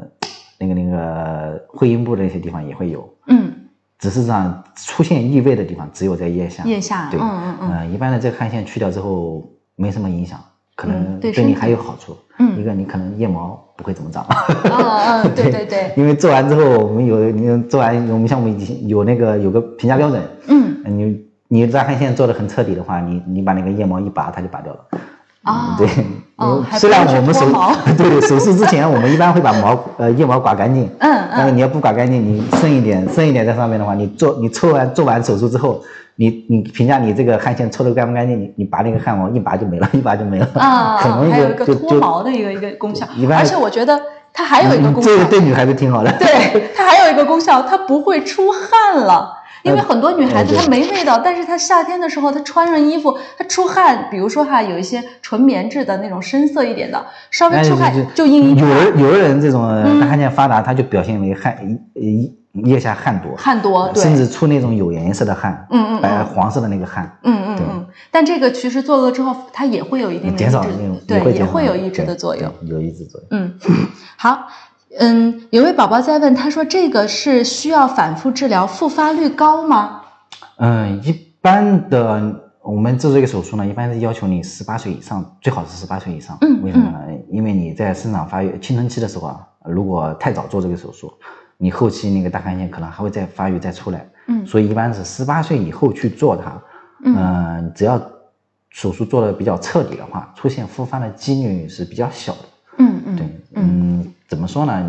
[0.58, 3.52] 那个那个会阴部的那些地方也会有，嗯，
[4.00, 6.64] 只是上出现异味的地方只有在腋下。
[6.64, 10.38] 腋下，对，嗯嗯嗯呃一般的这个汗腺去掉之后没什么影响，
[10.74, 12.16] 可能对你还有好处。
[12.38, 14.26] 嗯一个你可能腋毛不会怎么长。
[14.64, 24.80] 嗯嗯，对对对， 因为做完之后，我们有你做完，我们项目已经有那个有个评价标准，嗯你你在汗腺做的很彻底的话，你你把那个腋毛一拔，它就拔掉了。
[25.46, 25.88] 啊，对，
[26.78, 27.46] 虽然我们手
[27.96, 35.80] 对手术之前，我们一般会把毛呃腋毛刮干净，嗯嗯但是你要不刮干净，你剩一点剩一点在上面的话，你做你抽完做完手术之后，
[36.16, 44.00] 你你评价你这个汗腺抽的干不干净，你你拔那个汗毛一拔就没了，一拔就没了，啊，很容易还有一个脱毛的一个一个功效一，般而且我觉得
[44.32, 46.10] 它还有一个嗯功效，这个对女孩子挺好的。
[46.18, 49.32] 对，它还有一个功效，它不会出汗了。
[49.66, 59.62] 因为嗯很多女孩子她没味道，但是她夏天的时候她穿上衣服，她出汗，比如说哈有一些纯棉质的那种深色一点的，稍微哎出汗就就印一有块的有的人这种
[60.00, 61.58] 汗腺发达，他就表现为汗
[61.94, 62.32] 腋
[62.64, 66.00] 腋下汗多，汗多，对，甚至出那种有颜色的汗，嗯嗯嗯。
[66.00, 72.50] 白黄色的那个汗，嗯嗯嗯，但这个其实做了之后，它也会有一定的减少抑制那种对，会也会有抑制的作用。
[72.62, 73.28] 有抑制作用。
[73.30, 73.54] 嗯，
[74.16, 74.46] 好，
[74.98, 80.02] 嗯，有位宝宝在问，他说这个是需要反复治疗，复发率高吗？
[80.58, 86.36] 嗯，一般的我们做这个手术呢，一般是要求你十八岁以上，最好是十八岁以上。
[86.40, 86.98] 嗯为什么呢？
[87.30, 91.12] 因为你在生长发育青春期的时候啊，如果太早做这个手术，
[91.58, 94.08] 你后期那个大汗腺可能还会再发育再出来。
[94.28, 96.52] 嗯所以一般是十八岁以后去做它。
[97.04, 98.00] 嗯嗯、只要
[98.70, 102.38] 手术做的比较彻底的话，出现复发的几率是比较小的。
[102.78, 104.84] 嗯嗯对，嗯，怎么说呢？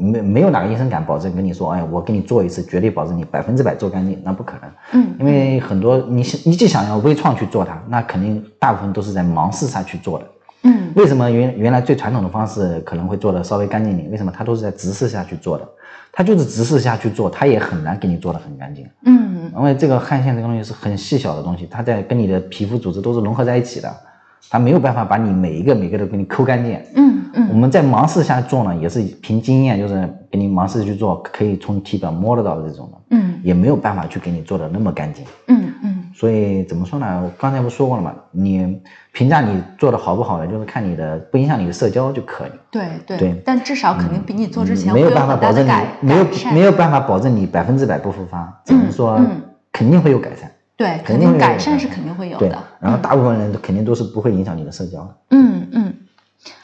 [0.00, 4.70] 没没有哪个医生敢保证跟你说，哎，我给你做一次，绝对保证你百分之百做干净，那不可能。
[4.92, 10.24] 嗯因为很多你你既想要微创去做它，那肯定大部分都是在盲试下去做的。
[10.62, 14.08] 嗯为什么原原来最传统的方式可能会做的稍微干净点？
[14.12, 15.68] 为什么它都是在直视下去做的？
[16.12, 18.86] 它就是直视下去做，它也很难给你做的很干净。
[19.04, 23.92] 嗯因为这个汗腺这个东西是很细小的东西，它在跟你的皮肤组织都是融合在一起的，
[24.50, 26.78] 它没有办法把你每一个每一个都给你抠干净。
[26.96, 35.24] 嗯嗯我嗯们在盲试下做呢，也是凭经验，就是给你盲试去做，可以从体表摸得到的这种的，嗯也没有办法去给你做的那么干净。
[35.46, 37.22] 嗯嗯所以怎么说呢？
[37.22, 38.80] 我刚才不说过了嘛，你
[39.12, 42.50] 评价你做的好不好呢，就是看你的不影响你的社交就可以。
[42.70, 50.50] 对对对但至少肯定比你做之前嗯没有办法保证你没有没有办法保证你百分之百不复发，只能说嗯肯定会有改善。
[50.86, 55.16] 定会有肯定改善是肯定会有对的。，然后大部分人肯定都是不会影响你的社交的。
[55.30, 55.94] 嗯嗯，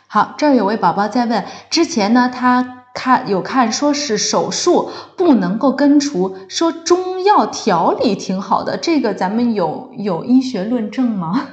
[0.07, 11.49] 好，这儿有位宝宝在问，之前呢他看有看说是手术不能够根除，说中药调理挺好的，这个咱们有有医学论证吗？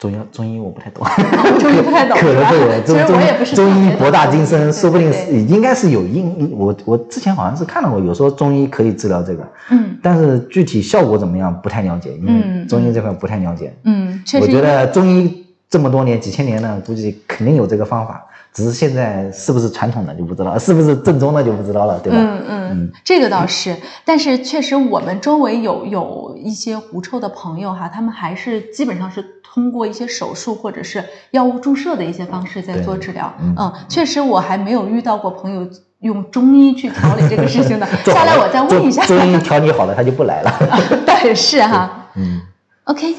[0.00, 1.04] 中药中医我不太懂，
[1.60, 6.50] 中医不太懂可能对，其实中中特别懂医博大精深，说不定是应该是有应。
[6.58, 13.74] 我我之前好像是看到过，有说中医可以治疗这个，嗯但是具体效果怎么样不太了解，因嗯为中医这块不太了解。
[13.84, 22.18] 嗯，我觉得中医这么多年几千年了，估计肯定有这个方法，只是现在是不是传统的就不知道，是不是正宗的就不知道了，对吧？
[22.20, 33.32] 嗯嗯，这个倒是，但是确实我们周围有有一些狐臭的朋友哈，他们还是基本上是通过一些手术或者是药物注射的一些方式在做治疗。
[33.40, 35.68] 嗯嗯，确实我还没有遇到过朋友
[36.00, 37.86] 用中医去调理这个事情的。
[38.06, 39.04] 下来我再问一下。
[39.06, 40.52] 中中医调理好了，他就不来了。
[41.06, 42.08] 但，是哈。
[42.14, 42.40] 嗯
[42.84, 43.16] ，OK，啊，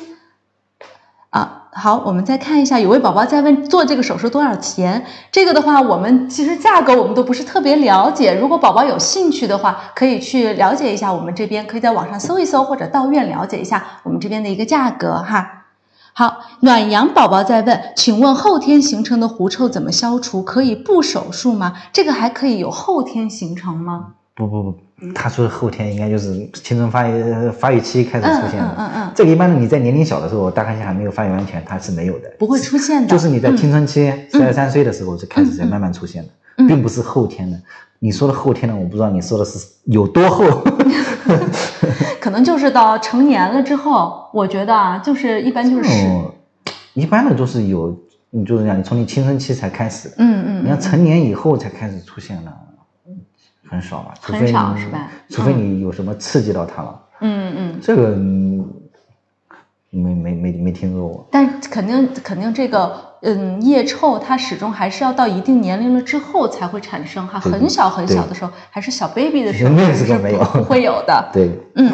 [1.81, 5.03] 好，我们再看一下，有位宝宝在问做这个手术多少钱？
[5.31, 8.35] 这个的话，我们其实价格我们都不是特别了解。
[8.35, 15.63] 如果宝宝有兴趣的话，可以去了解一下我们这边，可以在网上搜一搜，或者到院了解一下我们这边的一个价格哈。
[16.13, 20.43] 好，暖阳宝宝在问，请问后天形成的狐臭怎么消除？
[20.43, 21.73] 可以不手术吗？
[21.91, 24.09] 这个还可以有后天形成吗？
[24.35, 24.75] 不不不，
[25.15, 28.75] 他说的后天应该就是青春发育发育期开始出现的。
[28.77, 32.31] 嗯嗯嗯嗯这个一般的你在年龄小的时候，大汗腺还没有发育完全，它是没有的。
[32.37, 37.59] 不会出现的，就是你在嗯青春期十二三岁的时候就开始在慢慢出现的，嗯并不是后天的。
[37.99, 40.43] 你说的后天的，我不知道你说的是有多厚。
[42.19, 46.31] 可能就是到成年了之后，我觉得啊，就是一般就是，哦，
[46.93, 47.95] 一般的都是有，
[48.29, 52.51] 你就是讲你从你青春期才开始，嗯嗯，你要成年以后才开始出现的，
[53.71, 54.13] 很少吧？
[54.21, 55.07] 除很少是吧？
[55.29, 58.67] 除非你有什么刺激到他了，嗯嗯，这个嗯
[59.89, 61.25] 没没没没听说过。
[61.31, 70.39] 但肯定肯定这个嗯，腋臭它始终还是要到一定年龄了之后才会产生哈，很小很小的时候，还是小 baby 的时候，那个是没有。
[70.39, 71.29] 不不会有的。
[71.31, 71.89] 对，嗯，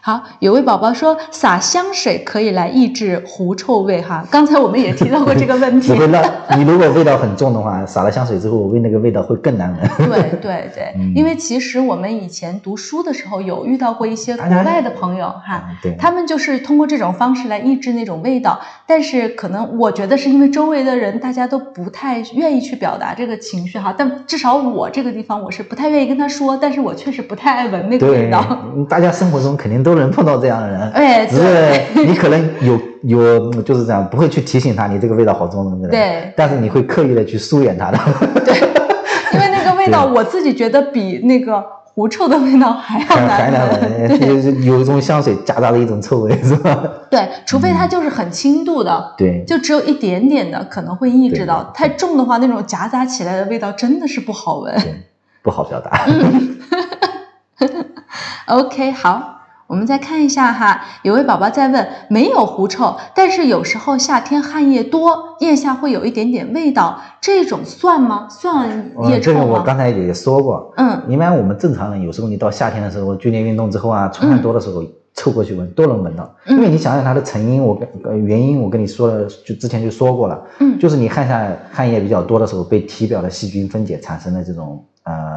[0.00, 5.98] 好，有位宝宝说撒香水可以来抑制狐臭味哈，刚才我们也提到过这个问题 你。
[5.98, 6.22] 会让
[6.58, 10.08] 你如果味道很重的话，撒了香水之后，闻那个味道会更难闻。
[10.10, 15.64] 对 对对，嗯因为其实我们以前读书的时候有遇到过一些国外的朋友哈，
[15.98, 28.44] 他们就是通过这种方式来抑制那种味道，但是可能我觉得是因为周围的人大家都不太愿意去表达这个情绪哈，但至少我这个地方我是不太愿意跟他说，但是我确实不太爱闻那个味道。，
[28.88, 36.32] 大家生活中肯定都能碰到这样的人，哎，只是你可能有 有就是这样，不会去提醒他你这个味道好重什么的，对。
[36.36, 37.98] 但是你会刻意的去疏远他的，
[38.44, 38.54] 对。
[39.34, 43.68] 因为那个味道我自己觉得比那个狐臭的味道还要还还难。
[43.70, 44.64] 难闻。
[44.64, 46.82] 有一种香水夹杂的一种臭味，是吧？
[47.10, 54.74] 对，除非它就是很轻度的，对，就只有一点点的可能会抑制到，太重的话，那种夹杂起来的味道真的是不好闻。
[54.76, 54.94] 对，
[55.42, 56.06] 不好表达。
[56.06, 56.56] 嗯。
[58.46, 59.35] OK，好，
[59.66, 68.28] 我们再看一下哈，有位宝宝在问，没有狐臭，但是有时候夏天汗液多，腋下会有一点点味道，这种算吗？
[68.30, 69.60] 算腋嗯，这个我？
[69.62, 76.32] 刚才也说过，嗯一般我们正常人有时候你到夏天的时候，剧烈运动之后啊，出汗多的时候，凑过去闻都能闻到。
[76.46, 84.84] 嗯因为你想想它的成因，我跟呃原因我跟你说了，就之前就说过了，嗯就是你汗下汗液比较多的时候，被体表的细菌分解产生的这种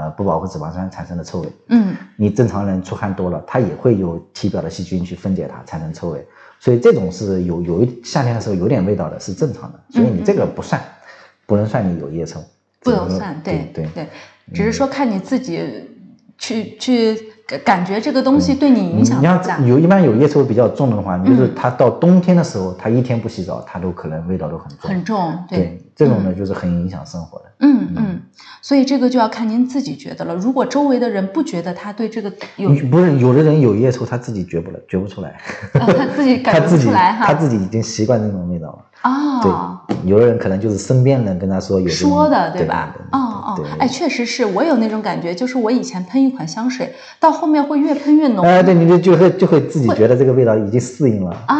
[0.09, 1.49] 呃不饱和脂肪酸产生的臭味。
[1.67, 6.25] 嗯你正常人出汗多了，它也会有体表的细菌去分解它，产生臭味。
[6.59, 9.79] 所以这种是有有一夏天的时候有点味道的，是正常的。
[9.89, 10.81] 所以你这个不算，
[11.45, 12.39] 不能算你有腋臭。
[12.39, 12.45] 嗯
[12.81, 14.07] 不能算，对对对。
[14.53, 15.61] 只是说看你自己
[16.37, 19.41] 去去感感觉这个东西对你影响你要。
[19.65, 24.89] 有一般有腋臭比较重的话，你就是嗯他到冬天的时候，他一天不洗澡，他都可能味道都很重。
[24.89, 27.45] 很重，对，这种呢就是很影响生活的。
[27.61, 28.21] 嗯嗯，
[28.61, 30.35] 所以这个就要看您自己觉得了。
[30.35, 35.29] 如果周围的人不觉得他对这个有，不是有的人有腋臭，他自己觉不了，觉不出来，
[35.73, 37.25] 啊、他自己 感觉不出来哈。
[37.25, 38.79] 他自己已经习惯这种味道了。
[39.01, 39.39] 啊，
[39.87, 42.93] 对，有的人可能就是身边人跟他说有说的对吧？
[42.93, 48.45] 对哦哦对，哎，确实是我有那种感觉，就是我以前喷一款香水，到后面会越喷越浓。
[48.45, 51.31] 哎，对，你就就会就会自己觉得这个味道已经适应了。
[51.47, 51.55] 啊，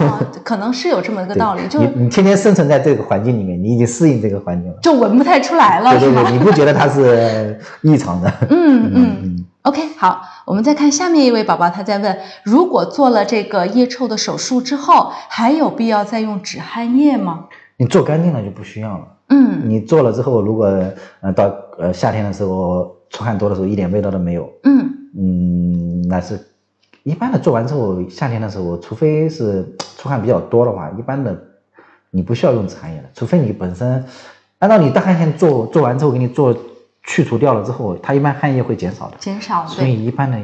[0.00, 4.78] 哦 可能是有这么一个道理，就你你天天生存在这个环境里面，你已经适应这个环境了。
[4.82, 6.32] 就闻不太出来了，对对对，？
[6.32, 8.32] 你不觉得它是异常的？
[8.48, 9.16] 嗯嗯。
[9.22, 17.46] 嗯，OK，好，我们再看下面一位宝宝，他在问：如果做了这个腋臭的手术之后，还有必要再用止汗液吗？
[17.76, 19.06] 你做干净了就不需要了。
[19.30, 20.66] 嗯你做了之后，如果
[21.20, 26.40] 呃到呃夏天的时候出汗多的时候一点味道都没有，嗯嗯，那是
[27.02, 31.36] 一般的做完之后，夏天的时候，除非是出汗比较多的话，一般的
[32.10, 34.02] 你不需要用止汗液的，除非你本身
[34.60, 36.56] 按照你大汗腺做做完之后给你做
[37.08, 40.38] 去除掉了之后，它一般汗液会减少的，减少所，以一般的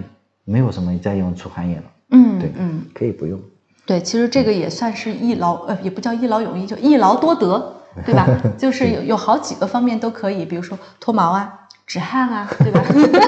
[0.44, 3.38] 没有什么再用除汗液了，嗯对嗯，可以不用。
[3.84, 7.74] 对，其实这个也算是一劳呃，也不叫一劳永逸，就一劳多得，
[8.06, 8.26] 对吧？
[8.56, 12.82] 就是有有好几个方面都可以，比如说脱毛啊、止汗啊，对吧？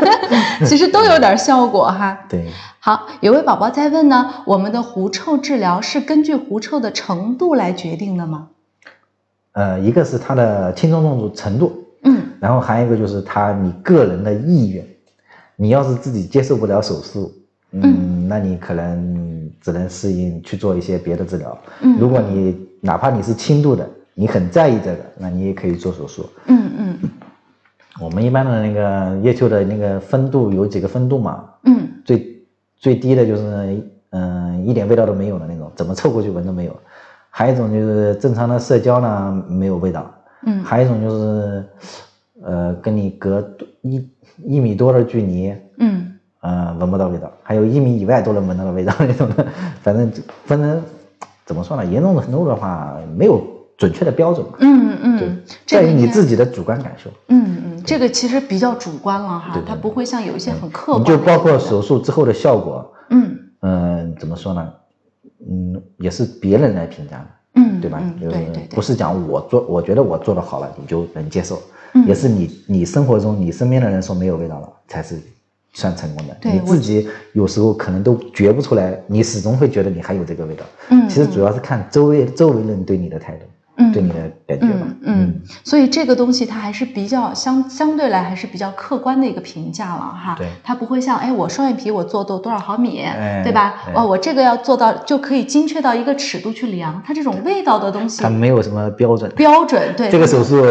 [0.65, 2.19] 其实都有点效果哈。
[2.31, 2.47] 对，
[2.81, 8.49] 好，有位宝宝在问呢，我们的狐臭治疗是根据狐臭的程度来决定的吗？
[9.53, 11.86] 呃，一个是它的轻重重程度，嗯
[12.47, 14.87] 然后还有一个就是他你个人的意愿，
[15.57, 17.33] 你要是自己接受不了手术，
[17.73, 21.59] 嗯，那你可能只能适应去做一些别的治疗。
[21.81, 26.25] 嗯如果你哪怕你是轻度的，你很在意这个，那你也可以做手术。
[26.47, 26.99] 嗯嗯
[28.01, 32.45] 我们一般的那个叶秋的那个分度有几个分度嘛，嗯最
[32.77, 36.77] 最低的就是嗯、一点味道都没有的那种，怎么凑过去闻都没有。
[37.29, 40.09] 还有一种就是正常的社交呢没有味道，
[40.47, 41.65] 嗯还有一种就是，
[42.47, 43.45] 呃，跟你隔
[43.83, 44.09] 一
[44.45, 49.45] 一米多的距离，嗯呃，闻不到味道，还有一米以外都能闻到的味道那种的，
[49.83, 50.81] 反正就分成
[51.45, 51.85] 怎么说呢？
[51.85, 53.43] 严重程度的话，没有
[53.77, 57.11] 准确的标准嘛，嗯嗯，，在于你自己的主观感受。
[57.29, 61.05] 嗯嗯，这个其实比较主观了哈它不会像有一些很客观。
[61.05, 64.73] 就包括手术之后的效果，嗯嗯、怎么说呢？
[65.51, 67.27] 嗯，也是别人来评价的。
[67.57, 67.99] 嗯，对吧？
[68.01, 71.61] 嗯就是对对对，不是讲我做，我觉得我做的好了，你就能接受，
[71.95, 75.21] 嗯也是你你生活中你身边的人说没有味道了，才是
[75.73, 76.37] 算成功的。
[76.41, 80.65] 对你自己有时候可能都觉不出来，你始终会觉得你还有这个味道。
[80.91, 83.47] 嗯其实主要是看周围周围人对你的态度。
[83.79, 84.15] 嗯对你的
[84.47, 85.07] 感觉吧嗯。
[85.09, 90.35] 嗯，所以这个东西它还是比较相相对来还是比较客观的一个评价了哈。
[90.37, 93.83] 对它不会像哎我双眼皮我做多多少毫米，哎对吧？
[93.87, 99.31] 对哇，我这个要做到就可以精确到一个尺度去量，它这种味道的东西它没有什么标准。
[99.37, 100.65] 标准对这个手术，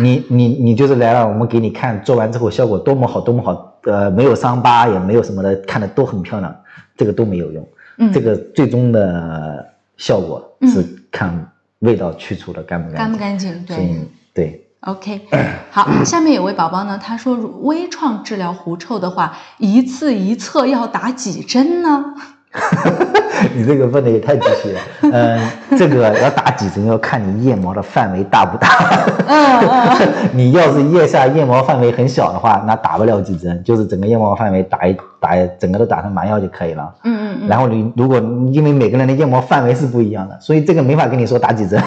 [0.00, 6.54] 你你你就是来了，我们给你看，做完之后效果多么好，多么好，呃，没有伤疤，也没有什么的，看的都很漂亮，
[6.96, 7.66] 这个都没有用。
[7.98, 9.66] 嗯这个最终的
[9.96, 11.50] 效果嗯是看
[11.80, 13.64] 味道去除的干不干不干干净？
[13.64, 13.76] 对。
[13.84, 15.26] 以对，OK，
[15.70, 22.14] 好，下面有位宝宝呢，他说微创治疗狐臭的话，一次一侧要打几针呢？
[23.54, 24.80] 你这个问的也太仔细了。
[25.12, 25.38] 嗯，
[25.78, 28.68] 这个要打几针要看你腋毛的范围大不大。
[29.26, 36.94] 嗯嗯 你要是腋下腋毛范围很小的话，那打不了几针，就是整个腋毛范围打一打一整个都打成麻药就可以了。
[37.04, 37.48] 嗯嗯嗯。
[37.48, 38.18] 然后你如果
[38.50, 41.82] 因为每个人的腋毛范围是不一样的，所以这个没法跟你说打几针，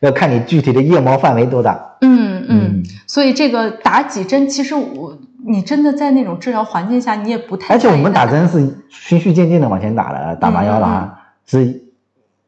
[0.00, 1.78] 要看你具体的腋毛范围多大。
[2.00, 7.74] 嗯嗯嗯，所以这个打几针，其实我你真的在那种治疗环境下，你也不太。
[7.74, 8.26] 而且我们打。
[8.26, 11.82] 针是循序渐进的往前打的，打麻药了哈，是，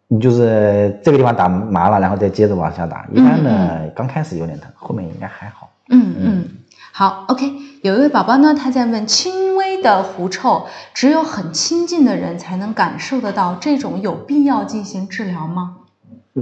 [0.08, 3.06] 你就是这个地方打麻了，然后再接着往下打。
[3.12, 5.70] 一般的刚开始有点疼，后面应该还好。
[5.88, 6.48] 嗯嗯，
[6.92, 7.50] 好，OK。
[7.82, 15.78] 有一位宝宝呢，他在问：轻微的狐臭，只有很亲近的人才能感受得到，这种有必要进行治疗吗？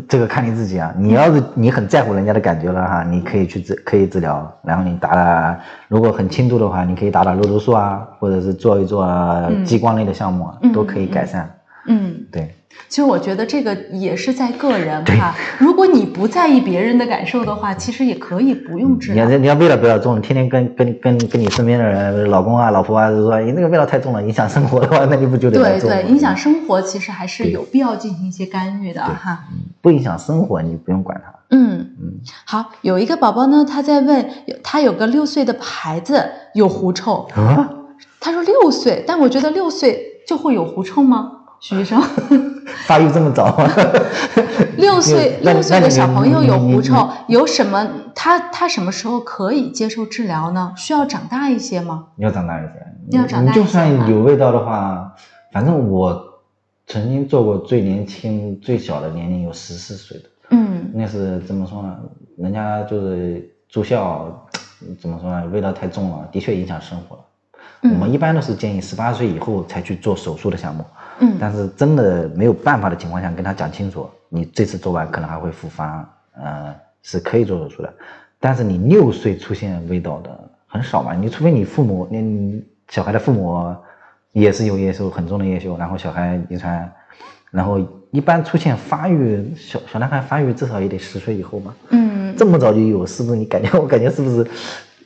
[0.09, 9.05] 这个看你自己啊，你要是你很在乎人家的感觉了哈，你可以去治，可以治疗，然后你打打，如果很轻度的话，你可以打打肉毒素啊，或者是做一做
[9.65, 11.57] 激光类的项目啊，嗯都可以改善。
[11.87, 12.55] 嗯，对，
[12.89, 15.35] 其实我觉得这个也是在个人哈。
[15.59, 19.27] 如果你不在意别人的感受的话，其实也可以不用治疗。
[19.27, 29.47] 你要你要味道不要重，天天跟跟跟跟你身边的人，老公啊、老婆啊，就说你那个味道太重了，影响生活的话，那你不就得对对，影响生活其实还是有必要进行一些干预的对哈。
[29.81, 31.33] 不影响生活，你不用管它。
[31.51, 34.31] 嗯嗯，好，有一个宝宝呢，他在问，
[34.63, 36.25] 他有个六岁的孩子
[36.55, 37.69] 有狐臭，啊，
[38.21, 41.33] 他说六岁，但我觉得六岁就会有狐臭吗？
[41.59, 42.01] 徐医生，
[42.87, 43.69] 发育这么早 吗？
[44.79, 47.87] 六岁那六岁的小朋友有狐臭，有什么？
[48.15, 50.73] 他他什么时候可以接受治疗呢？
[50.77, 52.05] 需要长大一些吗？
[52.17, 55.13] 你要长大一些，要长大就一些就算有味道的话，
[55.53, 56.30] 反正我
[56.91, 61.97] 曾经做过最年轻、最小的年龄有十四岁的，嗯那是怎么说呢？
[62.37, 64.27] 人家就是住校，
[64.99, 65.47] 怎么说呢？
[65.53, 67.23] 味道太重了，的确影响生活了。
[67.83, 70.85] 我们嗯一般都是建议十八岁以后才去做手术的项目，
[71.21, 76.75] 嗯但是真的没有办法的情况下，跟他讲清楚，你这次做完可能还会复发，呃，
[77.05, 77.95] 是可以做手术的。
[78.41, 83.77] 但是你六岁出现味道的很少嘛，你除非你父母，你你小孩的父母
[84.33, 86.93] 也是有叶锈很重的叶锈，然后小孩遗传，
[87.51, 93.37] 然后一般出现发育小小男孩发育至少也得十岁以后嘛，嗯，这么早就有，是不是？
[93.37, 94.49] 你感觉我感觉是不是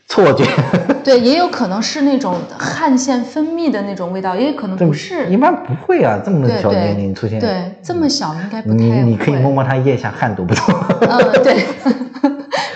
[0.06, 0.44] 错觉？
[1.02, 5.26] 对，也有可能是那种汗腺分泌的那种味道，也有可能不是。
[5.26, 7.38] 一般不会啊，这么对小年龄出现。
[7.40, 9.02] 对，这么小应该不太你会。
[9.02, 10.64] 你可以摸摸他腋下汗多不多？
[11.00, 11.64] 嗯，对。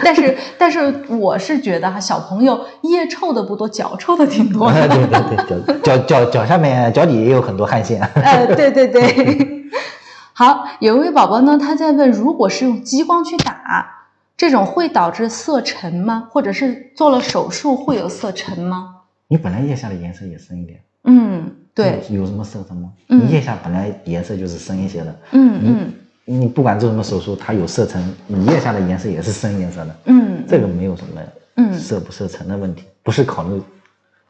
[0.05, 4.89] 但是，但是我是觉得哈，小朋友腋臭的不多，脚臭的挺多的。
[4.89, 8.01] 对对对，脚脚脚脚下面脚底也有很多汗腺。
[8.15, 9.71] 呃，对对对。
[10.33, 13.98] 好，有一位宝宝呢，他在问，如果是用激光去打，
[14.39, 16.29] 这种会导致色沉吗？
[16.31, 18.95] 或者是做了手术会有色沉吗？
[19.27, 22.91] 你本来腋下的颜色也深一点，嗯，对，有什么色沉吗？
[23.09, 31.21] 嗯你腋下本来颜色就是深一些的，嗯嗯你不管做什么手术，它有色沉，你腋下的颜色也是深颜色的，嗯，这个没有什么
[31.57, 33.61] 嗯色不色沉的问题，不是考虑，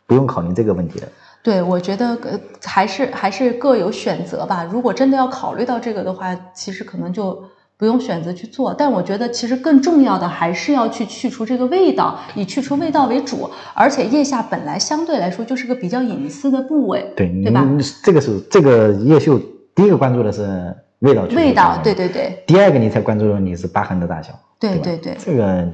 [0.07, 1.07] 不用考虑这个问题的。
[1.43, 4.65] 对，我觉得呃还是还是各有选择吧。
[4.65, 7.45] 如果真的要考虑到这个的话，其实可能就
[7.79, 8.75] 不用选择去做。
[8.75, 13.49] 但我觉得其实更重要的还是要去去除这个味道，以去除味道为主。
[13.73, 17.65] 而且腋下本来相对来说就是个比较隐私的部位，对，对吧？
[17.65, 19.41] 你这个是这个叶锈，
[19.75, 25.69] 第一个关注的是味道味道，对对对第二个你才关注你是疤痕的大小，吧对对对这个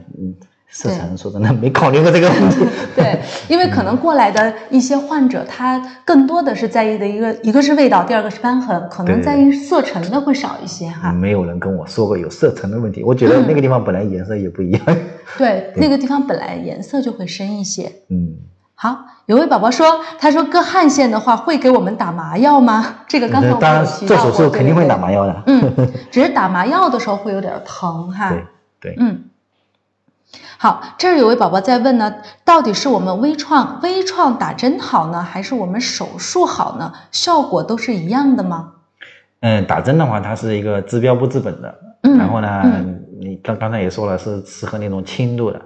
[0.74, 2.66] 嗯，色沉说的，那没考虑过这个问题。
[2.96, 11.12] 对， 因为可能过来的一些患者，他更多的是在意的一个，一个是味道，第二个是瘢痕，可能在意色沉的会少一些哈。
[11.12, 14.80] 没有人跟我说过有色沉的问题，我觉得那个地方本来颜色也不一样。
[15.38, 17.90] 对，那个地方本来颜色就会深一些。
[18.10, 18.34] 嗯，
[18.74, 22.96] 好，有位宝宝说，他说割汗腺的话会给我们打麻药吗？
[23.06, 24.98] 这个刚才我们有提到过，做手术肯定会打。
[24.98, 25.42] 麻药的。
[25.46, 25.72] 嗯，
[26.10, 28.30] 只是打麻药的时候会有点疼哈。
[28.30, 28.44] 对
[28.80, 29.24] 对，嗯，
[30.58, 32.14] 好，这儿有位宝宝在问呢，
[32.44, 36.92] 到底是我们微创微创打针好呢，还是我们手术好呢？
[37.10, 38.72] 效果都是一样的吗？
[39.40, 41.80] 嗯，打针的话，它是一个治标不治本的。
[42.02, 45.58] 嗯然后呢，嗯你刚刚才也说了，是适合那种轻度的。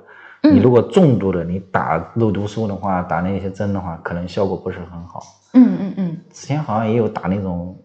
[0.42, 5.20] 嗯你如果重度的，你打肉毒素的话，打那些针的话，可能效果不是很好。
[5.54, 7.76] 嗯嗯嗯，之前好像也有打那种，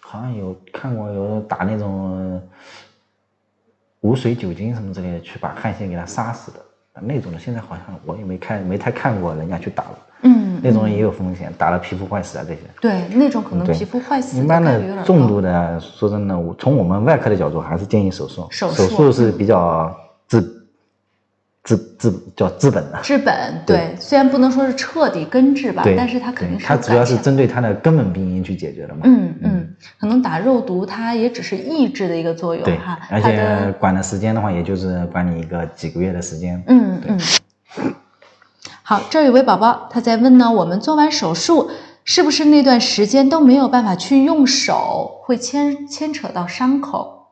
[0.00, 2.42] 好像有看过有打那种
[4.00, 6.58] 无水酒精什么之类的，去把汗腺给它杀死的。
[7.00, 9.98] 那种的现在好像我也没看，没太看过人家去打了。
[10.22, 12.60] 嗯，那种也有风险，打了皮肤坏死啊这些。
[12.80, 18.48] 对那种可能皮肤坏死一般的重度的，说真的，我从我们外科的角度，还是建议手术。
[18.50, 19.96] 手术术是比较
[21.68, 22.98] 治治治叫治本的。
[23.02, 29.00] 治本，对，虽然不能说是彻底根治吧，但是它肯定是它主要是针对它的根本病因去解决的嘛。
[29.04, 36.62] 嗯嗯，可能打肉毒它也只是抑制的一个作用对哈，，而且管的时间的话，也就是管你一个几个月的时间。
[36.68, 37.20] 嗯嗯。
[38.82, 41.70] 好，这儿有位宝宝他在问呢，我们做完手术
[42.04, 47.26] 是不是那段时间都没有办法去用手，会牵牵扯到伤口？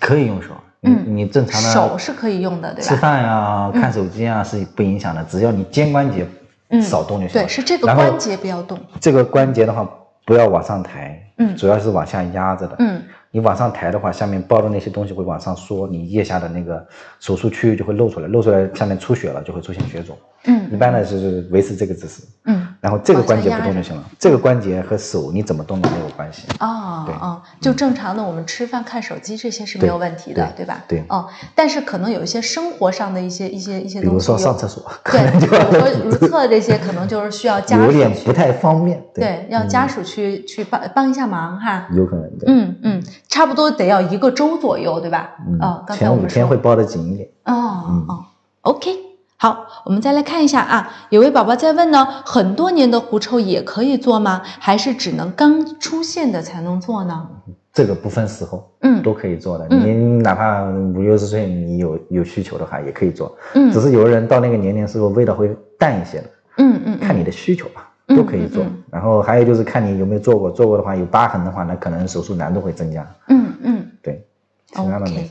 [0.00, 0.48] 可以用手，
[0.86, 2.96] 嗯你你正常的手是可以用的，对吃？
[2.96, 6.26] 饭呀、看手机啊是不影响的，只要你肩关节
[6.70, 7.46] 嗯少动就行了。
[7.46, 8.78] 对，是这个关节不要动。
[9.00, 9.88] 这个关节的话，
[10.24, 12.76] 不要往上抬，嗯主要是往下压着的。
[12.78, 16.82] 嗯你往上抬的话，下面包的那些东西会往上缩，你腋下的那个
[17.20, 20.16] 手术区域就会露出来，露出来下面出血了，就会出现血肿。
[20.46, 22.66] 嗯一般呢是维持这个姿势，嗯。
[22.80, 24.04] 然后这个关节不动就行了。
[24.18, 26.42] 这个关节和手你怎么动都没有关系。
[26.46, 30.84] 对哦哦，就正常的我们吃饭、看手机这些是没有问题的，对吧？
[30.86, 39.02] 对哦，但是可能有一些生活上的一些一些一些比如东西比如，说上厕所，可对，能就比如说如厕这些，可能就是需要家有属有点不太方便。
[39.14, 41.88] 对，要家属去去帮帮一下忙哈。
[41.92, 42.44] 有可能的。
[42.46, 45.30] 嗯嗯，差不多得要一个周左右，对吧？
[45.48, 47.28] 嗯前五天会包的紧一点。
[47.44, 48.24] 哦嗯哦
[48.62, 48.90] ，OK，
[49.38, 54.40] 好，我们再来看一下啊，有位宝宝在问呢，很多年的狐臭也可以做吗？
[54.44, 57.28] 还是只能刚出现的才能做呢？
[57.72, 59.66] 这个不分时候，嗯都可以做的。
[59.68, 63.36] 嗯你哪怕五六十岁，你有有需求的话，也可以做。
[63.54, 68.64] 嗯只是有的人到那个年龄时候味道会淡一些的，嗯嗯，看你的需求吧，嗯都可以做。
[68.90, 73.06] 然后还有就是看你有没有做过，做过的话有疤痕的话，那可能手术难度会增加。
[73.28, 74.26] 嗯嗯对，
[74.72, 75.22] 其他的没么。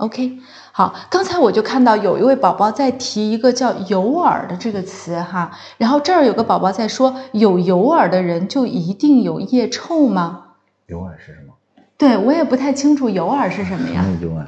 [0.00, 0.38] OK，
[0.72, 10.44] 好，刚才我就看到有一位宝宝在提一个叫“有耳”的这个词哈，然后这儿有个宝宝在说，有有耳的人就一定有腋臭吗？
[10.86, 11.52] 有耳是什么？
[11.98, 14.02] 对我也不太清楚有耳是什么呀？
[14.06, 14.46] 嗯，有耳。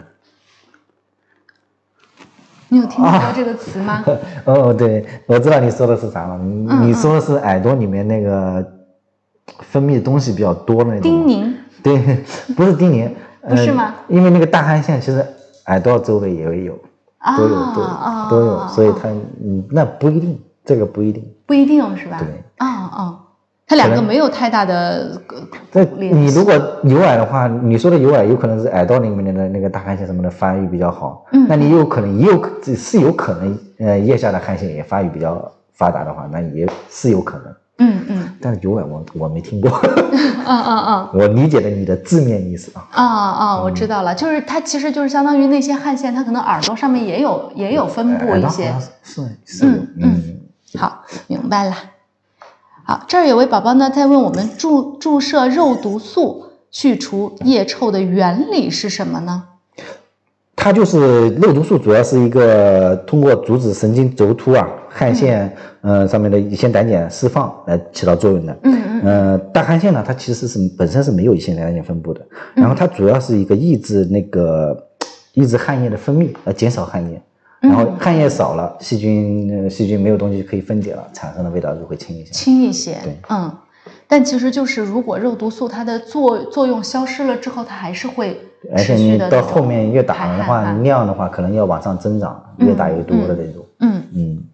[2.71, 4.03] 你有听到这个词吗？
[4.47, 6.39] 哦，对，我知道你说的是啥了。
[6.39, 8.67] 你嗯你说的是耳朵里面那个
[9.59, 11.03] 分泌的东西比较多的那种。
[11.03, 11.27] 叮。
[11.27, 12.25] 咛，对，
[12.57, 13.11] 不是叮咛。
[13.47, 14.15] 不是吗呃？
[14.17, 15.27] 因为那个大汗腺其实
[15.67, 16.79] 耳朵周围也会有，
[17.19, 21.25] 啊都有，都有，啊都有，所以啊它嗯，那不一定，这个不一定。
[21.47, 22.19] 不一定是吧？
[22.19, 23.19] 对啊啊，
[23.67, 25.21] 它两个没有太大的
[25.97, 26.55] 你如果
[26.85, 37.47] 有耳的话，你说的有耳有可能是耳道里面的那个大汗腺什么的发育比较好，嗯那你有可能也有可是有可能呃腋下的汗腺也发育比较发达的话，那也是有可能。
[37.85, 41.09] 嗯嗯但是有耳我我没听过，嗯 嗯嗯。
[41.15, 42.87] 我理解的你的字面意思啊。
[42.91, 48.81] 啊啊，我知道了，就是它其实就是相当于那些汗腺，它可能耳朵上面也有也有分布一些像。
[49.03, 50.23] 是是嗯嗯
[50.79, 51.75] 好，明白了。
[52.85, 59.45] 好，这儿有位宝宝呢在问我们注注射肉毒素去除腋臭的原理是什么呢？
[60.55, 68.57] 它就是肉毒素，主要是一个通过阻止神经轴突啊汗腺呃上面的乙酰胆碱释放来起到作用的。
[68.63, 72.21] 嗯嗯呃，大汗腺呢，它其实是本身是没有乙酰胆碱分布的，
[72.55, 74.89] 然后它主要是一个抑制那个
[75.35, 77.21] 抑制汗液的分泌，来减少汗液。
[77.61, 82.33] 然后汗液少了，细菌呃细菌没有东西可以分解了，产生的味道就会轻一些。
[82.33, 83.53] 轻一些对，嗯，
[84.09, 88.41] 但其实就是如果肉毒素它的作作用消失了之后，它还是会
[88.71, 93.65] 而且你到后面越打的话，量的话可能要往上增长，越打越多的那种。
[93.81, 94.03] 嗯。
[94.15, 94.45] 嗯，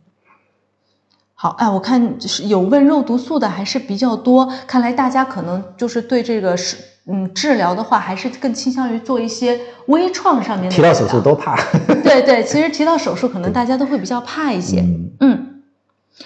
[1.35, 11.57] 好，哎，我看就是有问肉毒素的还是比较多，看来大家可能就是对这个是嗯治疗的话，还是更倾向于做一些微创上面的提到手术都怕。
[12.03, 14.81] 对对，其实提到手术，可能大家都会比较怕一些。
[14.81, 15.63] 嗯嗯，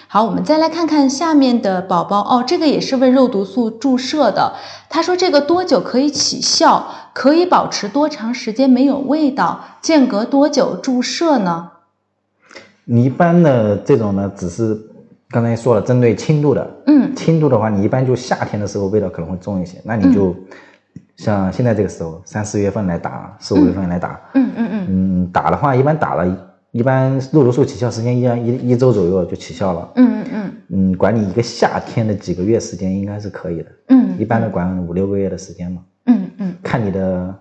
[0.07, 4.53] 好，我们再来看看下面的宝宝哦，这个也是问肉毒素注射的。
[4.89, 6.87] 他说这个多久可以起效？
[7.13, 9.63] 可以保持多长时间没有味道？
[9.81, 11.71] 间隔多久注射呢？
[12.85, 14.77] 你一般的这种呢，只是
[15.29, 17.15] 刚才说了，针对轻度的，嗯。
[17.15, 20.35] 轻度的话，你一般就夏天的时候味道可能会重一些，那你就
[21.15, 24.85] 像现在这个时候，三四月份来打，四五月份来打，嗯嗯嗯。
[24.89, 34.17] 嗯，打的话一般打了，一般肉毒素起效时间一样一一周左右就起效了，嗯嗯嗯，管你一个夏天的几个月时间应该是可以的，嗯。
[34.17, 37.33] 一般的管五六个月的时间嘛，嗯嗯看你的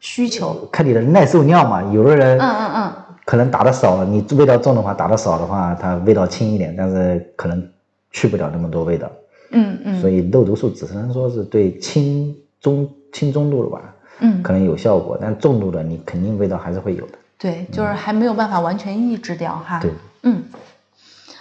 [0.00, 0.68] 需求。
[0.72, 2.92] 看你的耐受量嘛，有的人嗯嗯嗯，
[3.24, 7.66] 可能打的少了，你味道重的话，打的少的话，它味道轻一点，但是可能
[8.10, 9.10] 去不了那么多味道。
[9.52, 13.80] 嗯嗯，所以肉毒素只能说是对轻中轻中度的吧，
[14.20, 17.12] 嗯，可能有效果，但重度的你肯定味道还是会有的。
[17.38, 19.80] 对，就是还没有办法完全抑制掉哈。
[19.80, 19.90] 对，
[20.22, 20.42] 嗯。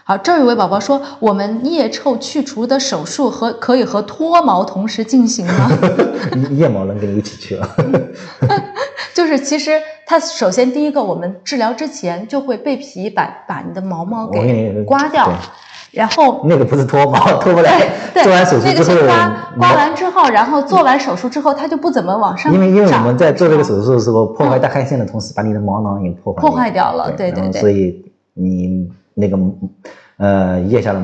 [0.10, 5.70] 好，这儿有位宝宝说，我们腋臭去除的手术和可以和脱毛同时进行吗？
[6.50, 7.70] 腋毛能跟你一起去啊？
[9.14, 15.32] 就是其实它首先第一个，我们治疗之前就会被皮把把你的毛毛给刮掉，
[15.92, 17.70] 然后那个不是脱毛，脱不了
[18.12, 18.24] 对。
[18.24, 28.04] 做完手术那个之后，是刮刮完之后，然后做完手术之后，它就不怎么往上因为因为我们在做这个手术的时候，破坏大汗腺的同时，把你的毛囊也破坏破坏掉了对对对所以
[28.34, 28.90] 你
[29.20, 29.38] 那个
[30.18, 31.02] 呃腋下的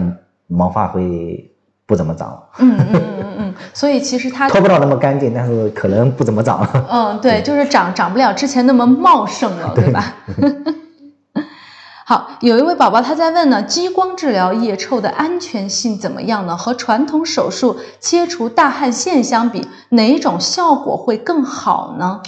[0.48, 1.52] 毛发会
[1.86, 6.88] 不怎么长嗯嗯嗯嗯，所以其实它脱不到那么干净，但是可能不怎么长了。
[6.90, 10.16] 嗯，对，就是长长不了之前那么茂盛了，对吧？
[12.08, 16.56] 好，有一位宝宝他在问呢，激光治疗腋臭的安全性怎么样呢？
[16.56, 22.22] 和传统手术切除大汗腺相比，哪一种效果会更好呢？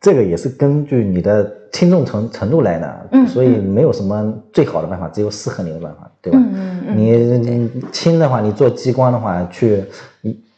[0.00, 6.38] 这个也是根据你的轻重程程度来的，嗯所以没有什么最好的办法，只有适合你的办法，对吧？
[6.40, 9.84] 嗯嗯嗯，你你轻的话，你做激光的话，去，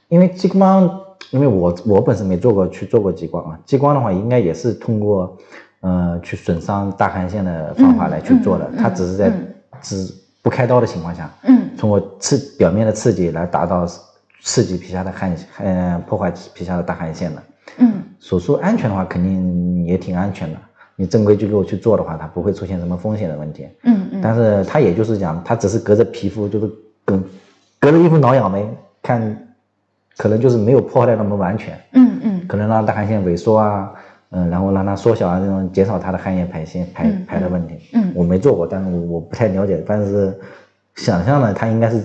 [0.08, 0.88] 因为激光，
[1.30, 3.58] 因为我我本身没做过，去做过激光啊。
[3.64, 5.36] 激光的话，应该也是通过，
[5.80, 8.64] 呃，去损伤大汗腺的方法来去做的。
[8.66, 13.86] 嗯嗯它只是在嗯只不开刀的情况下，嗯通过刺表面的刺激来达到
[14.42, 17.42] 刺激皮下的汗，呃，破坏皮下的大汗腺的。
[17.78, 20.58] 嗯手术安全的话，肯定也挺安全的。
[20.96, 23.68] 你正规机构去做的话，它不会出现什么风险的问题。
[23.84, 26.68] 嗯嗯但是它也就是讲，它只是隔着皮肤，就是
[27.04, 27.22] 跟
[27.78, 28.68] 隔着一副挠痒呗，
[29.02, 29.48] 看
[30.16, 33.92] 可能就是没有破坏的那么完全，嗯嗯可能让大汗腺萎缩啊，
[34.30, 37.78] 嗯，然后让它缩小啊，这种减少它的汗液排泄排嗯排的问题。
[37.94, 40.36] 嗯我没做过，但是我我不太了解，但是
[40.96, 42.04] 想象呢，它应该是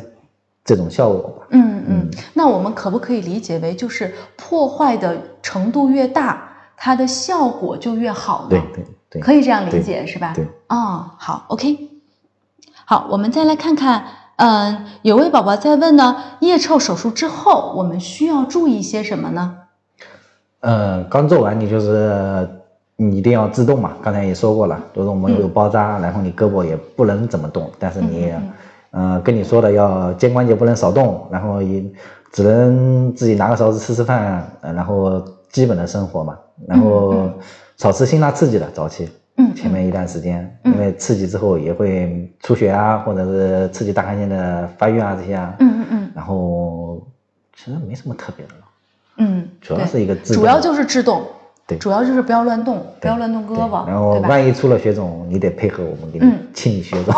[0.64, 1.48] 这种效果吧。
[1.50, 8.50] 嗯嗯，那我们可不可以理解为，就是破坏的程度越大，它的效果就越好呢？
[8.50, 10.34] 对对对，可以这样理解是吧？
[10.36, 11.90] 对，哦，好，OK，
[12.86, 14.06] 好，我们再来看看，
[14.38, 19.58] 嗯，有位宝宝在问呢，腋臭手术之后，我们需要注意些什么呢？
[20.62, 22.50] 呃，刚做完你就是
[22.96, 28.32] 你一定要自动嘛，刚才也说过了，就是我们有包扎，然后你胳膊也不能怎么动，但是你，
[28.94, 31.84] 呃，跟你说的要肩关节不能少动，然后也
[32.32, 35.20] 只能自己拿个勺子吃吃饭，呃然后
[35.52, 36.38] 基本的生活嘛，
[36.68, 37.30] 然后
[37.78, 39.10] 少吃辛辣刺激的早期。
[39.36, 46.12] 嗯前面一段时间，嗯因为刺激之后也会出血啊，或者是刺激大汗腺的发育啊这些啊，嗯嗯嗯。
[46.14, 47.02] 然后
[47.58, 48.60] 其实没什么特别的了。
[49.18, 51.24] 嗯，主要是一个主要就是制动，
[51.66, 54.20] 对主要就是不要乱动，不要乱动胳膊，然后？
[54.22, 57.14] 万一出了血肿，你得配合我们给你嗯清理血肿，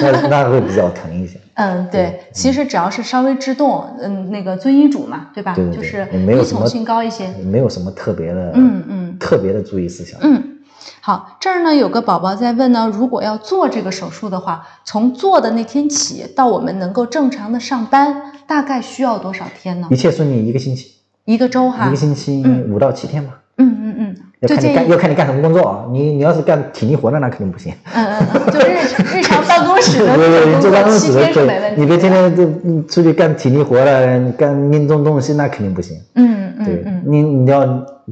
[0.00, 1.38] 那那会比较疼一些。
[1.54, 5.54] 嗯，对，其实只要是稍微制动，嗯，那个遵医嘱嘛，对吧？
[5.54, 7.28] 对对对就是依从性高一些。
[7.44, 10.18] 没有什么特别的，嗯嗯特别的注意事项。
[10.22, 10.58] 嗯，
[11.00, 19.96] 好，这儿呢有个宝宝在问呢，如果要做这个手术的话，从做的那天起到我们能够正常的上班，大概需要多少天呢一？
[19.96, 20.92] 切顺利，一个星期，
[21.24, 21.86] 一个周哈。
[21.86, 23.38] 一个星期嗯五到七天吧。
[23.64, 25.84] 嗯嗯嗯，要看你干要看你干什么工作啊。
[25.90, 27.72] 你你要是干体力活的，那肯定不行。
[27.94, 31.76] 嗯嗯嗯，就日日常办公室的对对，这种工你坐办公室的天是没问题的。
[31.76, 35.96] 对，你别天天就嗯出去干体力活了，干拎重东西那肯定不行。
[36.14, 37.64] 嗯嗯对嗯你你要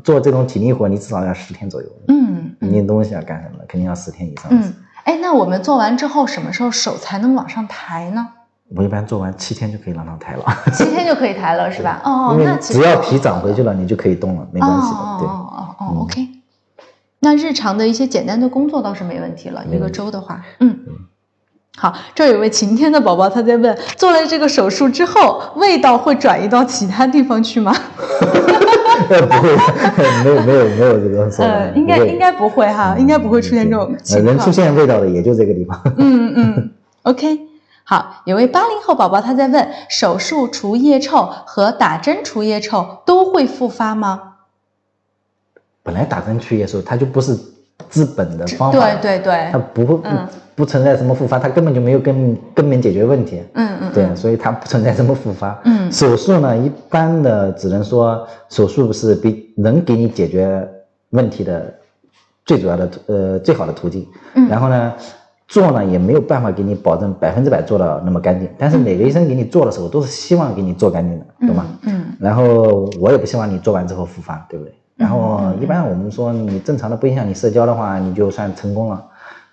[0.05, 1.89] 做这种体力活，你至少要十天左右。
[2.09, 4.47] 嗯嗯拎东西啊干什么的，肯定要十天以上。
[4.51, 4.73] 嗯，
[5.05, 8.29] 哎，那我们做完之后，什么时候手才能往上抬呢？
[8.77, 10.45] 我一般做完七天就可以让它抬了。
[10.73, 12.01] 七天就可以抬了， 是吧？
[12.05, 15.17] 哦，因那只要皮长回去了，你就可以动了，没关系的。
[15.19, 16.29] 对，哦哦哦哦嗯，OK。
[17.21, 20.79] 那日常的一些简单的工作倒是没问题了，一个周的话，嗯。
[21.77, 27.75] 好，这有位晴天的宝宝，他在问：做了这个手术之后，味道会转移到其他地方去吗？
[29.09, 34.37] 不会，没有没有没有这个说呃，应该应该不会哈，应该不会出现这种呃情况。
[34.37, 35.81] 能出现味道的也就这个地方。
[35.97, 36.71] 嗯嗯
[37.03, 37.50] ，OK。
[37.91, 44.35] 好，有位八零后宝宝他在问：手术除腋臭和打针除腋臭都会复发吗？
[45.83, 47.37] 本来打针去腋臭，它就不是
[47.89, 53.43] 治本的方法，对对对它，不会不嗯不存在什么复发，它根本就没有根根本解决问题。
[53.55, 55.61] 嗯嗯，对，嗯所以它不存在什么复发。
[55.65, 60.65] 嗯手术呢，一般的只能说手术是比能给你解决
[61.09, 61.75] 问题的
[62.47, 64.07] 最主要的途呃最好的途径。
[64.35, 64.93] 嗯然后呢，
[65.51, 71.67] 做呢也没有办法给你保证百分之百做到那么干净，但是每个医生给你做的时候都是希望给你做干净的，懂吗？
[71.83, 74.73] 嗯然后我也不希望你做完之后复发，对不对？
[74.95, 79.05] 然后一般我们说你正常的不影响你社交的话，你就算成功了。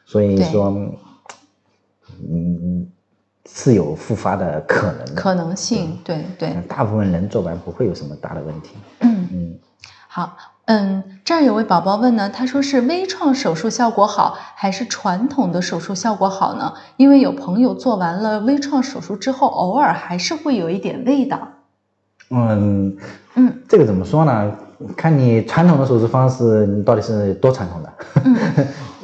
[0.05, 0.67] 所以说，
[2.29, 2.87] 嗯，
[3.49, 6.55] 是有复发的可能的可能性，对对。
[6.67, 8.75] 大部分人做完不会有什么大的问题。
[8.99, 9.59] 嗯嗯，
[10.07, 10.37] 好。
[10.65, 16.71] 嗯，这儿有位宝宝问呢，他说是微创手术效果好，还是传统的手术效果好呢？
[16.95, 21.49] 因为有朋友做完了微创手术之后，偶尔还是会有一点味道。
[22.31, 22.95] 嗯
[23.35, 24.53] 嗯，这个怎么说呢？
[24.95, 27.93] 看你传统的手术方式，你到底是多传统的？
[28.23, 28.37] 嗯，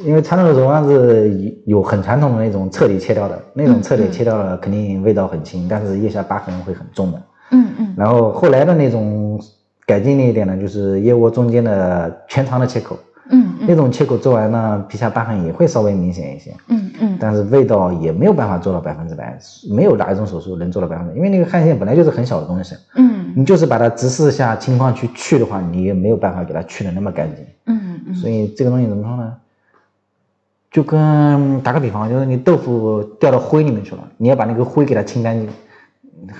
[0.02, 1.30] 因为传统的手术方式
[1.66, 7.22] 有很传统的那种彻底切掉的，那种彻底切掉了肯定味道很轻，但是腋下疤痕会很重的。
[7.50, 9.38] 嗯嗯，然后后来的那种。
[9.86, 12.98] 改进了一点呢，就是腋窝中间的全长的切口，
[13.30, 19.38] 嗯，那种切口做完呢，皮下疤痕也会稍微明显一些，嗯嗯，但是味道也没有办法做到百分之百，
[19.70, 29.34] 没有哪一种手术能做到百分之百，因为那个汗腺本来就是很小的东西，嗯，你就是把它直视下情况去去的话，你也没有办法给它去的那么干净，嗯嗯，所以这个东西怎么说呢？
[30.70, 35.48] 就跟打个比方，就是你豆腐掉到灰里面去了，你要把那个灰给它清干净，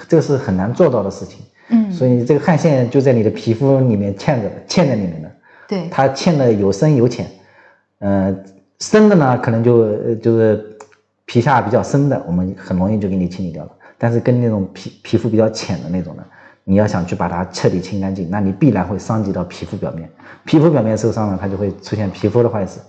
[0.08, 1.38] 这个是很难做到的事情。
[1.68, 5.30] 嗯，所以这个汗腺就在你的皮肤里面嵌着，嵌在里面的。
[5.66, 7.26] 对，它嵌的有深有浅，
[8.00, 8.36] 呃，
[8.80, 10.76] 深的呢，可能就就是
[11.24, 13.70] 皮下比较深的，我们很容易就给你清理掉了。
[13.96, 16.24] 但是跟那种皮皮肤比较浅的那种呢，
[16.64, 20.06] 你要想去把它彻底清干净，那你必然会伤及到皮肤表面。
[20.44, 22.80] 皮肤表面受伤了，它就会出现皮肤的坏死。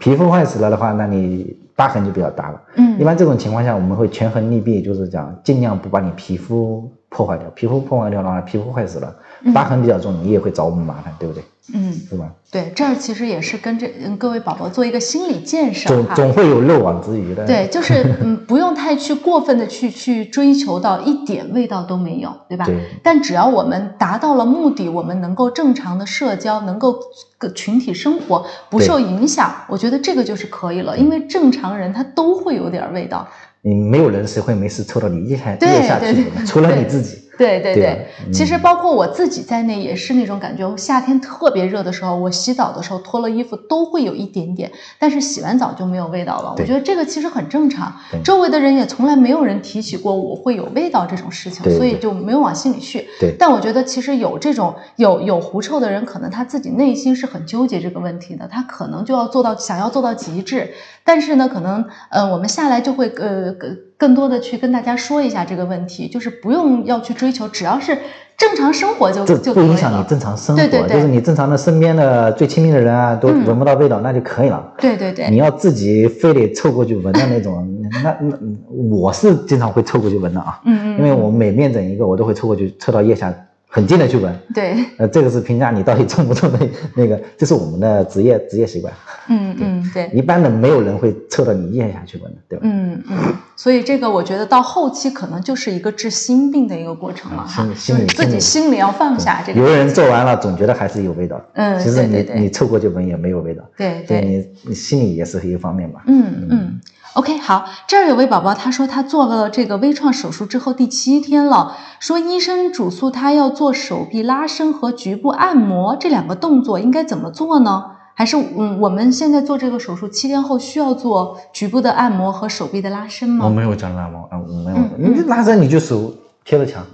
[0.00, 2.60] 皮肤坏死了的话，那你疤痕就比较大了。
[2.74, 6.90] 嗯，一般这种情况下，我们会权衡利弊，就是讲尽量不把你皮肤。
[7.08, 9.14] 破坏掉皮肤，破坏掉的话，皮肤坏死了，
[9.54, 11.42] 疤痕比较重，你也会找我们麻烦，对不对？
[11.74, 12.30] 嗯，是吧？
[12.50, 13.86] 对，这儿其实也是跟这
[14.18, 17.46] 各位宝宝做一个心理建设总总会有漏网之鱼的。
[17.46, 22.64] 对，就是嗯，不用太去过分的去去追求到一点味道都没有，对吧？
[22.64, 22.80] 对。
[23.02, 26.98] 但只要我们达到了目的，我们能够正常的社交，能够
[27.36, 30.96] 个群体生活不受影响，我觉得这个就是可以了。
[30.96, 33.28] 因为正常人他都会有点味道。
[33.62, 37.27] 你没有人谁会没事抽到你腋下腋下去的，除了你自己。
[37.38, 40.76] 对对对，其实包括我自己在内也是那种感觉。
[40.76, 46.54] 夏天特别热的时候，我洗澡的时候脱了衣服都会有一点点，但是洗完澡就没有味道了。
[46.58, 53.08] 我觉得这个其实很正常，周围的人也从来没有人提起过我会有味道这种事情，所以就没有往心里去。
[53.20, 60.72] 对，但我觉得其实有这种有有狐臭的人，可能他自己内心是很纠结这个问题的，他可能就要做到想要做到极致。
[61.04, 63.54] 但是呢，可能呃，我们下来就会呃
[63.98, 67.98] 更更多的去跟大家说一下这个问题，就是不用要去追求，只要是
[68.38, 74.72] 正常生活就就不影响你正常生活，对对对，就是你正常的身边的最亲密的人啊，都闻不到味道，那就可以了。
[74.78, 77.68] 对对对，你要自己非得凑过去闻的那种，
[78.02, 78.38] 那那
[78.70, 83.34] 我是经常会凑过去闻的啊，嗯嗯，因为我每面诊一个，我都会凑过去凑到腋下。
[83.70, 86.58] 很近的去闻，对，呃，这个是评价你到底重不重的
[86.96, 88.92] 那个，这是我们的职业职业习惯。
[89.28, 92.62] 嗯嗯，对，一般的没有人会凑到你腋下去闻的，对吧？
[92.64, 99.60] 嗯嗯，所以这个我觉得到后期可能就是一个治心病的一个过程了哈，心理自己心里要放下这个。
[99.60, 106.02] 有的人做完了总觉得还是有味道，嗯，其实你你凑过去闻也没有味道，对对，你你心里也是一个方面吧。
[106.06, 106.48] 嗯。
[106.50, 106.80] 嗯。
[107.18, 117.86] OK，好，这儿有位宝宝，他说他做了这个微创手术之后第七天了，说医生嘱咐他要做手臂拉伸和局部按摩这两个动作，应该怎么做呢？
[118.14, 123.46] 还是嗯，我们现在做这个手术七天后需要做局部的按摩和手臂的拉伸吗？
[123.46, 126.14] 我没有讲拉摩啊，我没有，你拉伸你就手
[126.44, 126.86] 贴着墙，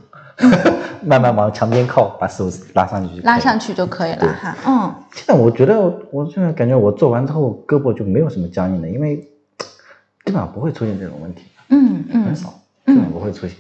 [1.05, 4.57] 慢慢往墙边靠，把手拉上去，拉上去就可以了哈。
[4.67, 9.23] 嗯，现在我觉得我现在感觉我做完之后胳膊就没有什么僵硬的，因为。
[10.25, 12.49] 基本上不会出现这种问题，嗯嗯，很少，
[12.87, 13.57] 基本不会出现，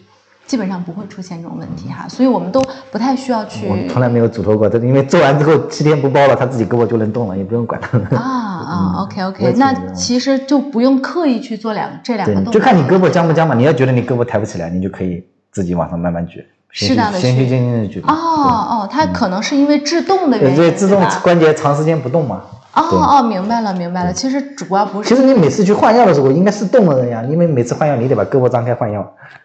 [0.46, 3.66] 基本上不会出现这种问题哈，所以我们都不太需要去。
[3.66, 8.08] 我从来没有嘱托过，这因为做完之后七天不包了，他自己胳膊就能动了，也不用管他了。
[8.18, 13.54] 啊啊，OK OK，那其实就不用刻意去做两这两个动作，就看你胳膊僵不僵嘛。
[13.54, 18.00] 你要觉得你胳膊抬不起来，你就可以自己往上慢慢举，适当的循序渐进的举。
[18.08, 22.42] 哦哦，它可能是因为制动的原因，对制动关节长时间不动嘛。
[22.74, 24.12] 哦哦，明白了明白了。
[24.12, 25.08] 其实主要不是。
[25.08, 29.00] 其实你每次去换药的时候，应该是动的人呀，因为每次换药你得把胳膊张开换药，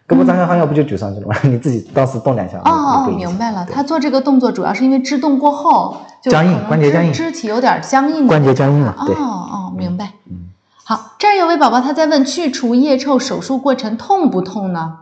[0.08, 1.36] 胳膊张开换药不就举上去了吗？
[1.44, 2.58] 你自己当时动两下。
[2.58, 3.66] 哦哦，明白了。
[3.70, 8.26] 他做这个动作主要是因为制动过后僵硬，关节僵硬，肢体有点僵硬。
[8.26, 8.94] 关节僵硬了。
[8.98, 10.12] 哦哦，明白。
[10.28, 10.48] 嗯。
[10.84, 14.94] 好，这儿有位宝宝他在问，去除腋臭手术过程痛不痛呢？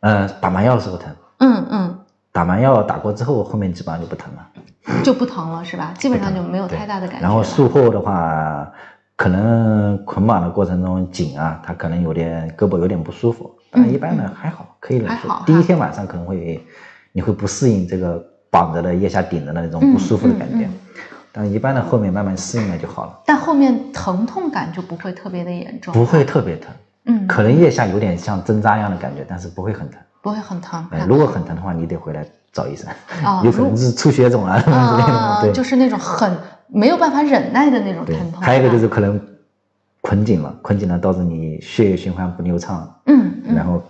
[0.00, 1.08] 嗯，打麻药的时候疼。
[1.38, 1.98] 嗯嗯。
[2.32, 4.42] 打麻药打过之后，后面基本上就不疼了。
[5.02, 5.92] 就不疼了是吧？
[5.98, 7.22] 基本上就没有太大的感觉。
[7.22, 8.70] 然后术后的话，
[9.16, 15.28] 可能捆绑的过程中紧啊，他可能有点胳膊有点不舒服，但一般的还好，可以忍受。
[15.46, 16.64] 第一天晚上可能会
[17.12, 20.68] 你会不适应这个绑着的腋下顶着的那种不舒服的感觉。
[21.34, 26.70] 但一般的后面慢慢适应了就好了，但后面疼痛感就不会特别的严重，不会，特别疼，
[27.06, 29.98] 嗯，可能腋下有点像针扎一样的感觉，但是不会很疼。
[30.20, 30.86] 不会很疼。
[30.90, 32.22] 哎，如果很疼的话，你得回来
[32.52, 32.86] 找医生，
[33.24, 34.74] 哦 有可能是出血肿啊 之类
[35.06, 35.12] 的。
[35.12, 36.36] 啊，对，就是那种很
[36.68, 38.40] 没有办法忍耐的那种疼痛。
[38.40, 39.20] 还有一个就是可能
[40.00, 43.82] 捆紧了，捆紧了导致你血液循环不流畅，嗯嗯然后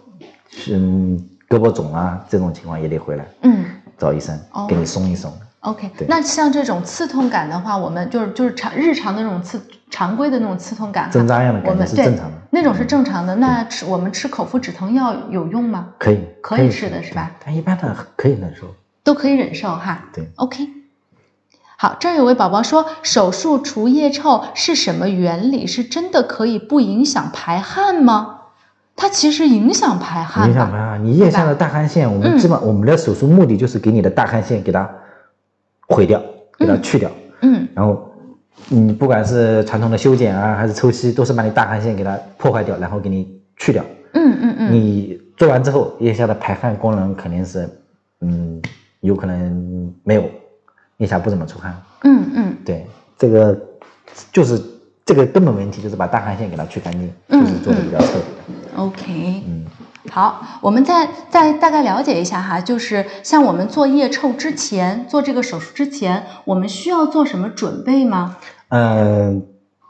[0.70, 3.64] 嗯胳膊肿啊这种情况也得回来嗯
[3.98, 5.32] 找医生哦给你松一松。
[5.60, 6.06] ，OK 对。
[6.08, 9.60] 那像这种刺痛感的话，我们就是就是常日常的那种刺
[9.90, 13.34] 常规的那种刺痛感，针扎一样的感觉是正常的那种是正常的。
[13.36, 15.88] 那吃我们吃口服止疼药有用吗？
[15.98, 17.30] 可以，可以吃的是吧？
[17.42, 18.66] 但一般的可以忍受。
[19.02, 20.10] 都可以忍受哈。
[20.12, 20.68] 对，OK。
[21.76, 25.66] 好，这儿有位宝宝说，手术除腋臭是什么原理？
[25.66, 28.40] 是真的可以不影响排汗吗？
[28.94, 30.46] 它其实影响排汗。
[30.46, 34.88] 影响排汗，你腋下的大汗腺，我嗯们基本我们的手术目的就是给你的大汗腺给它
[35.88, 36.22] 毁掉，
[36.58, 38.11] 给它去掉，嗯然后
[38.68, 43.84] 你不管是传统的修剪啊，还是抽吸，都是把你大汗腺给它破坏掉，然后给你去掉。
[44.14, 47.68] 嗯嗯嗯，你做完之后，腋下的排汗功能肯定是，
[48.20, 48.60] 嗯，
[49.00, 50.24] 有可能没有，
[50.98, 51.74] 腋下不怎么出汗。
[52.04, 52.86] 嗯嗯对，
[53.18, 53.58] 这个
[54.32, 54.62] 就是
[55.04, 58.82] 这个根本问题，就是把大汗腺给它去干净，嗯就是做的比较彻底的。
[58.82, 59.42] ，OK。
[59.46, 59.64] 嗯，
[60.10, 68.36] 好，我们再再大概了解一下哈，就是像我们做腋臭之前，做这个手术之前，我们需要做什么准备吗？
[68.68, 69.46] 嗯，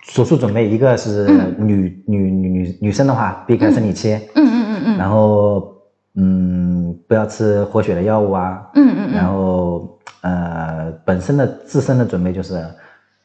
[0.08, 5.72] 手术准备一个是女、女女女女生的话，避开生理期，嗯嗯嗯嗯然后
[6.14, 12.62] 嗯不要吃活血的药物啊，嗯嗯然嗯，后呃本身的自身的准备就是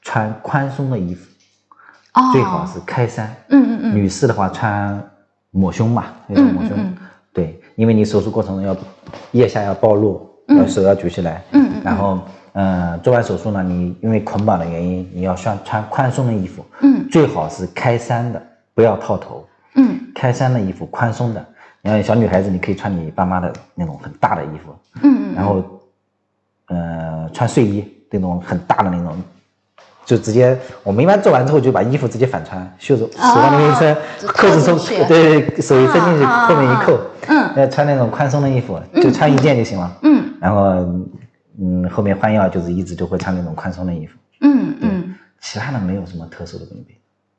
[0.02, 1.26] 穿宽松的衣服，
[2.14, 3.36] 哦，最好是开衫。
[3.50, 5.04] 嗯嗯嗯，女士的话穿
[5.52, 6.96] 抹胸嘛，那种抹胸，嗯嗯。
[6.98, 6.98] 嗯
[7.34, 8.76] 对，因为你手术过程中要
[9.32, 10.58] 腋下要暴露，嗯。
[10.58, 12.20] 要手要举起来，嗯嗯然后
[12.54, 17.08] 呃做完手术呢，你因为捆绑的原因，你要穿穿宽松的衣服，嗯。
[17.10, 18.42] 最好是开衫的，
[18.74, 20.00] 不要套头，嗯。
[20.16, 21.46] 开衫的衣服宽松的，
[21.82, 25.64] 你看小女孩子你可以穿你爸妈的那种很大的衣服，嗯嗯，然后
[26.70, 29.16] 呃穿睡衣那种很大的那种。
[30.08, 33.96] 就直接，我们一般做完之后就把衣服直接反穿，袖子手上那一伸，
[34.26, 36.98] 扣子收扣进去，对，手一伸进去，后面一扣，
[37.28, 39.92] 嗯要穿那种宽松的衣服，就穿一件就行了。
[40.04, 40.62] 嗯然后，
[41.60, 46.94] 嗯，后面换药就是一直就会穿那种宽松的衣服，嗯嗯，其他的没有什么特殊的准备。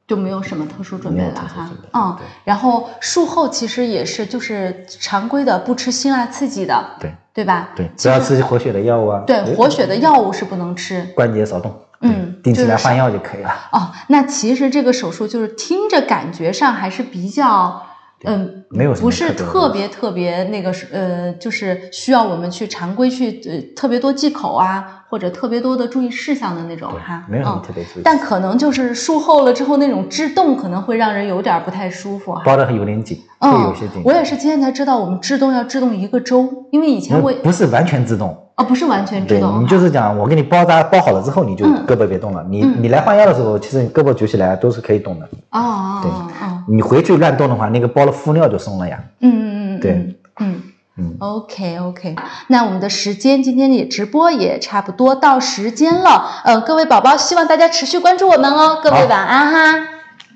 [0.06, 1.70] 就没有什么特殊准备了哈。
[1.92, 7.68] 嗯对，然后术后其实也是就是常规的，不吃辛辣刺激的，对对吧？
[7.76, 9.22] 对，其实不要吃活血的药物啊。
[9.26, 11.06] 对活血的药物是不能吃。
[11.14, 13.50] 关节少动，嗯定期来换药就可以了。
[13.72, 17.82] 哦，那其实这个手术就是听着感觉上还是比较，
[18.24, 28.02] 嗯，没有不是特别特别那个呃，就是需要我们去常规去呃特别多忌口啊，或者特别多的注意事项的那种哈，没有什么嗯特别注意。
[28.04, 32.42] 但可能就是术后了之后那种制动可能会让人有点不太舒服哈。
[32.44, 34.02] 包的有点紧，会嗯有些紧。
[34.04, 41.84] 我也是今天才知道我们制动要制动一个周，因为以前我不不是完全制动，哦不是完全制对动哈，你就是讲，我给你包扎包好了之后，你就嗯。
[41.86, 42.44] 胳膊别动了。
[42.50, 42.74] 你嗯。
[42.82, 45.26] 你来换药的时候，其实你胳膊举起来都是可以动的。
[45.50, 48.98] 哦哦对哦哦，你回去乱动的话，那个包的敷料就松了呀。
[49.20, 50.14] 嗯嗯嗯嗯，对嗯。
[50.40, 50.62] 嗯。
[51.00, 52.16] 嗯，OK OK，
[52.48, 59.86] 那我们的时间今天也直播也差不多到时间了，呃，各位宝宝，希望大家持续关注我们哦，各位晚安哈，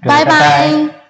[0.06, 0.24] 拜。
[0.24, 1.01] 拜拜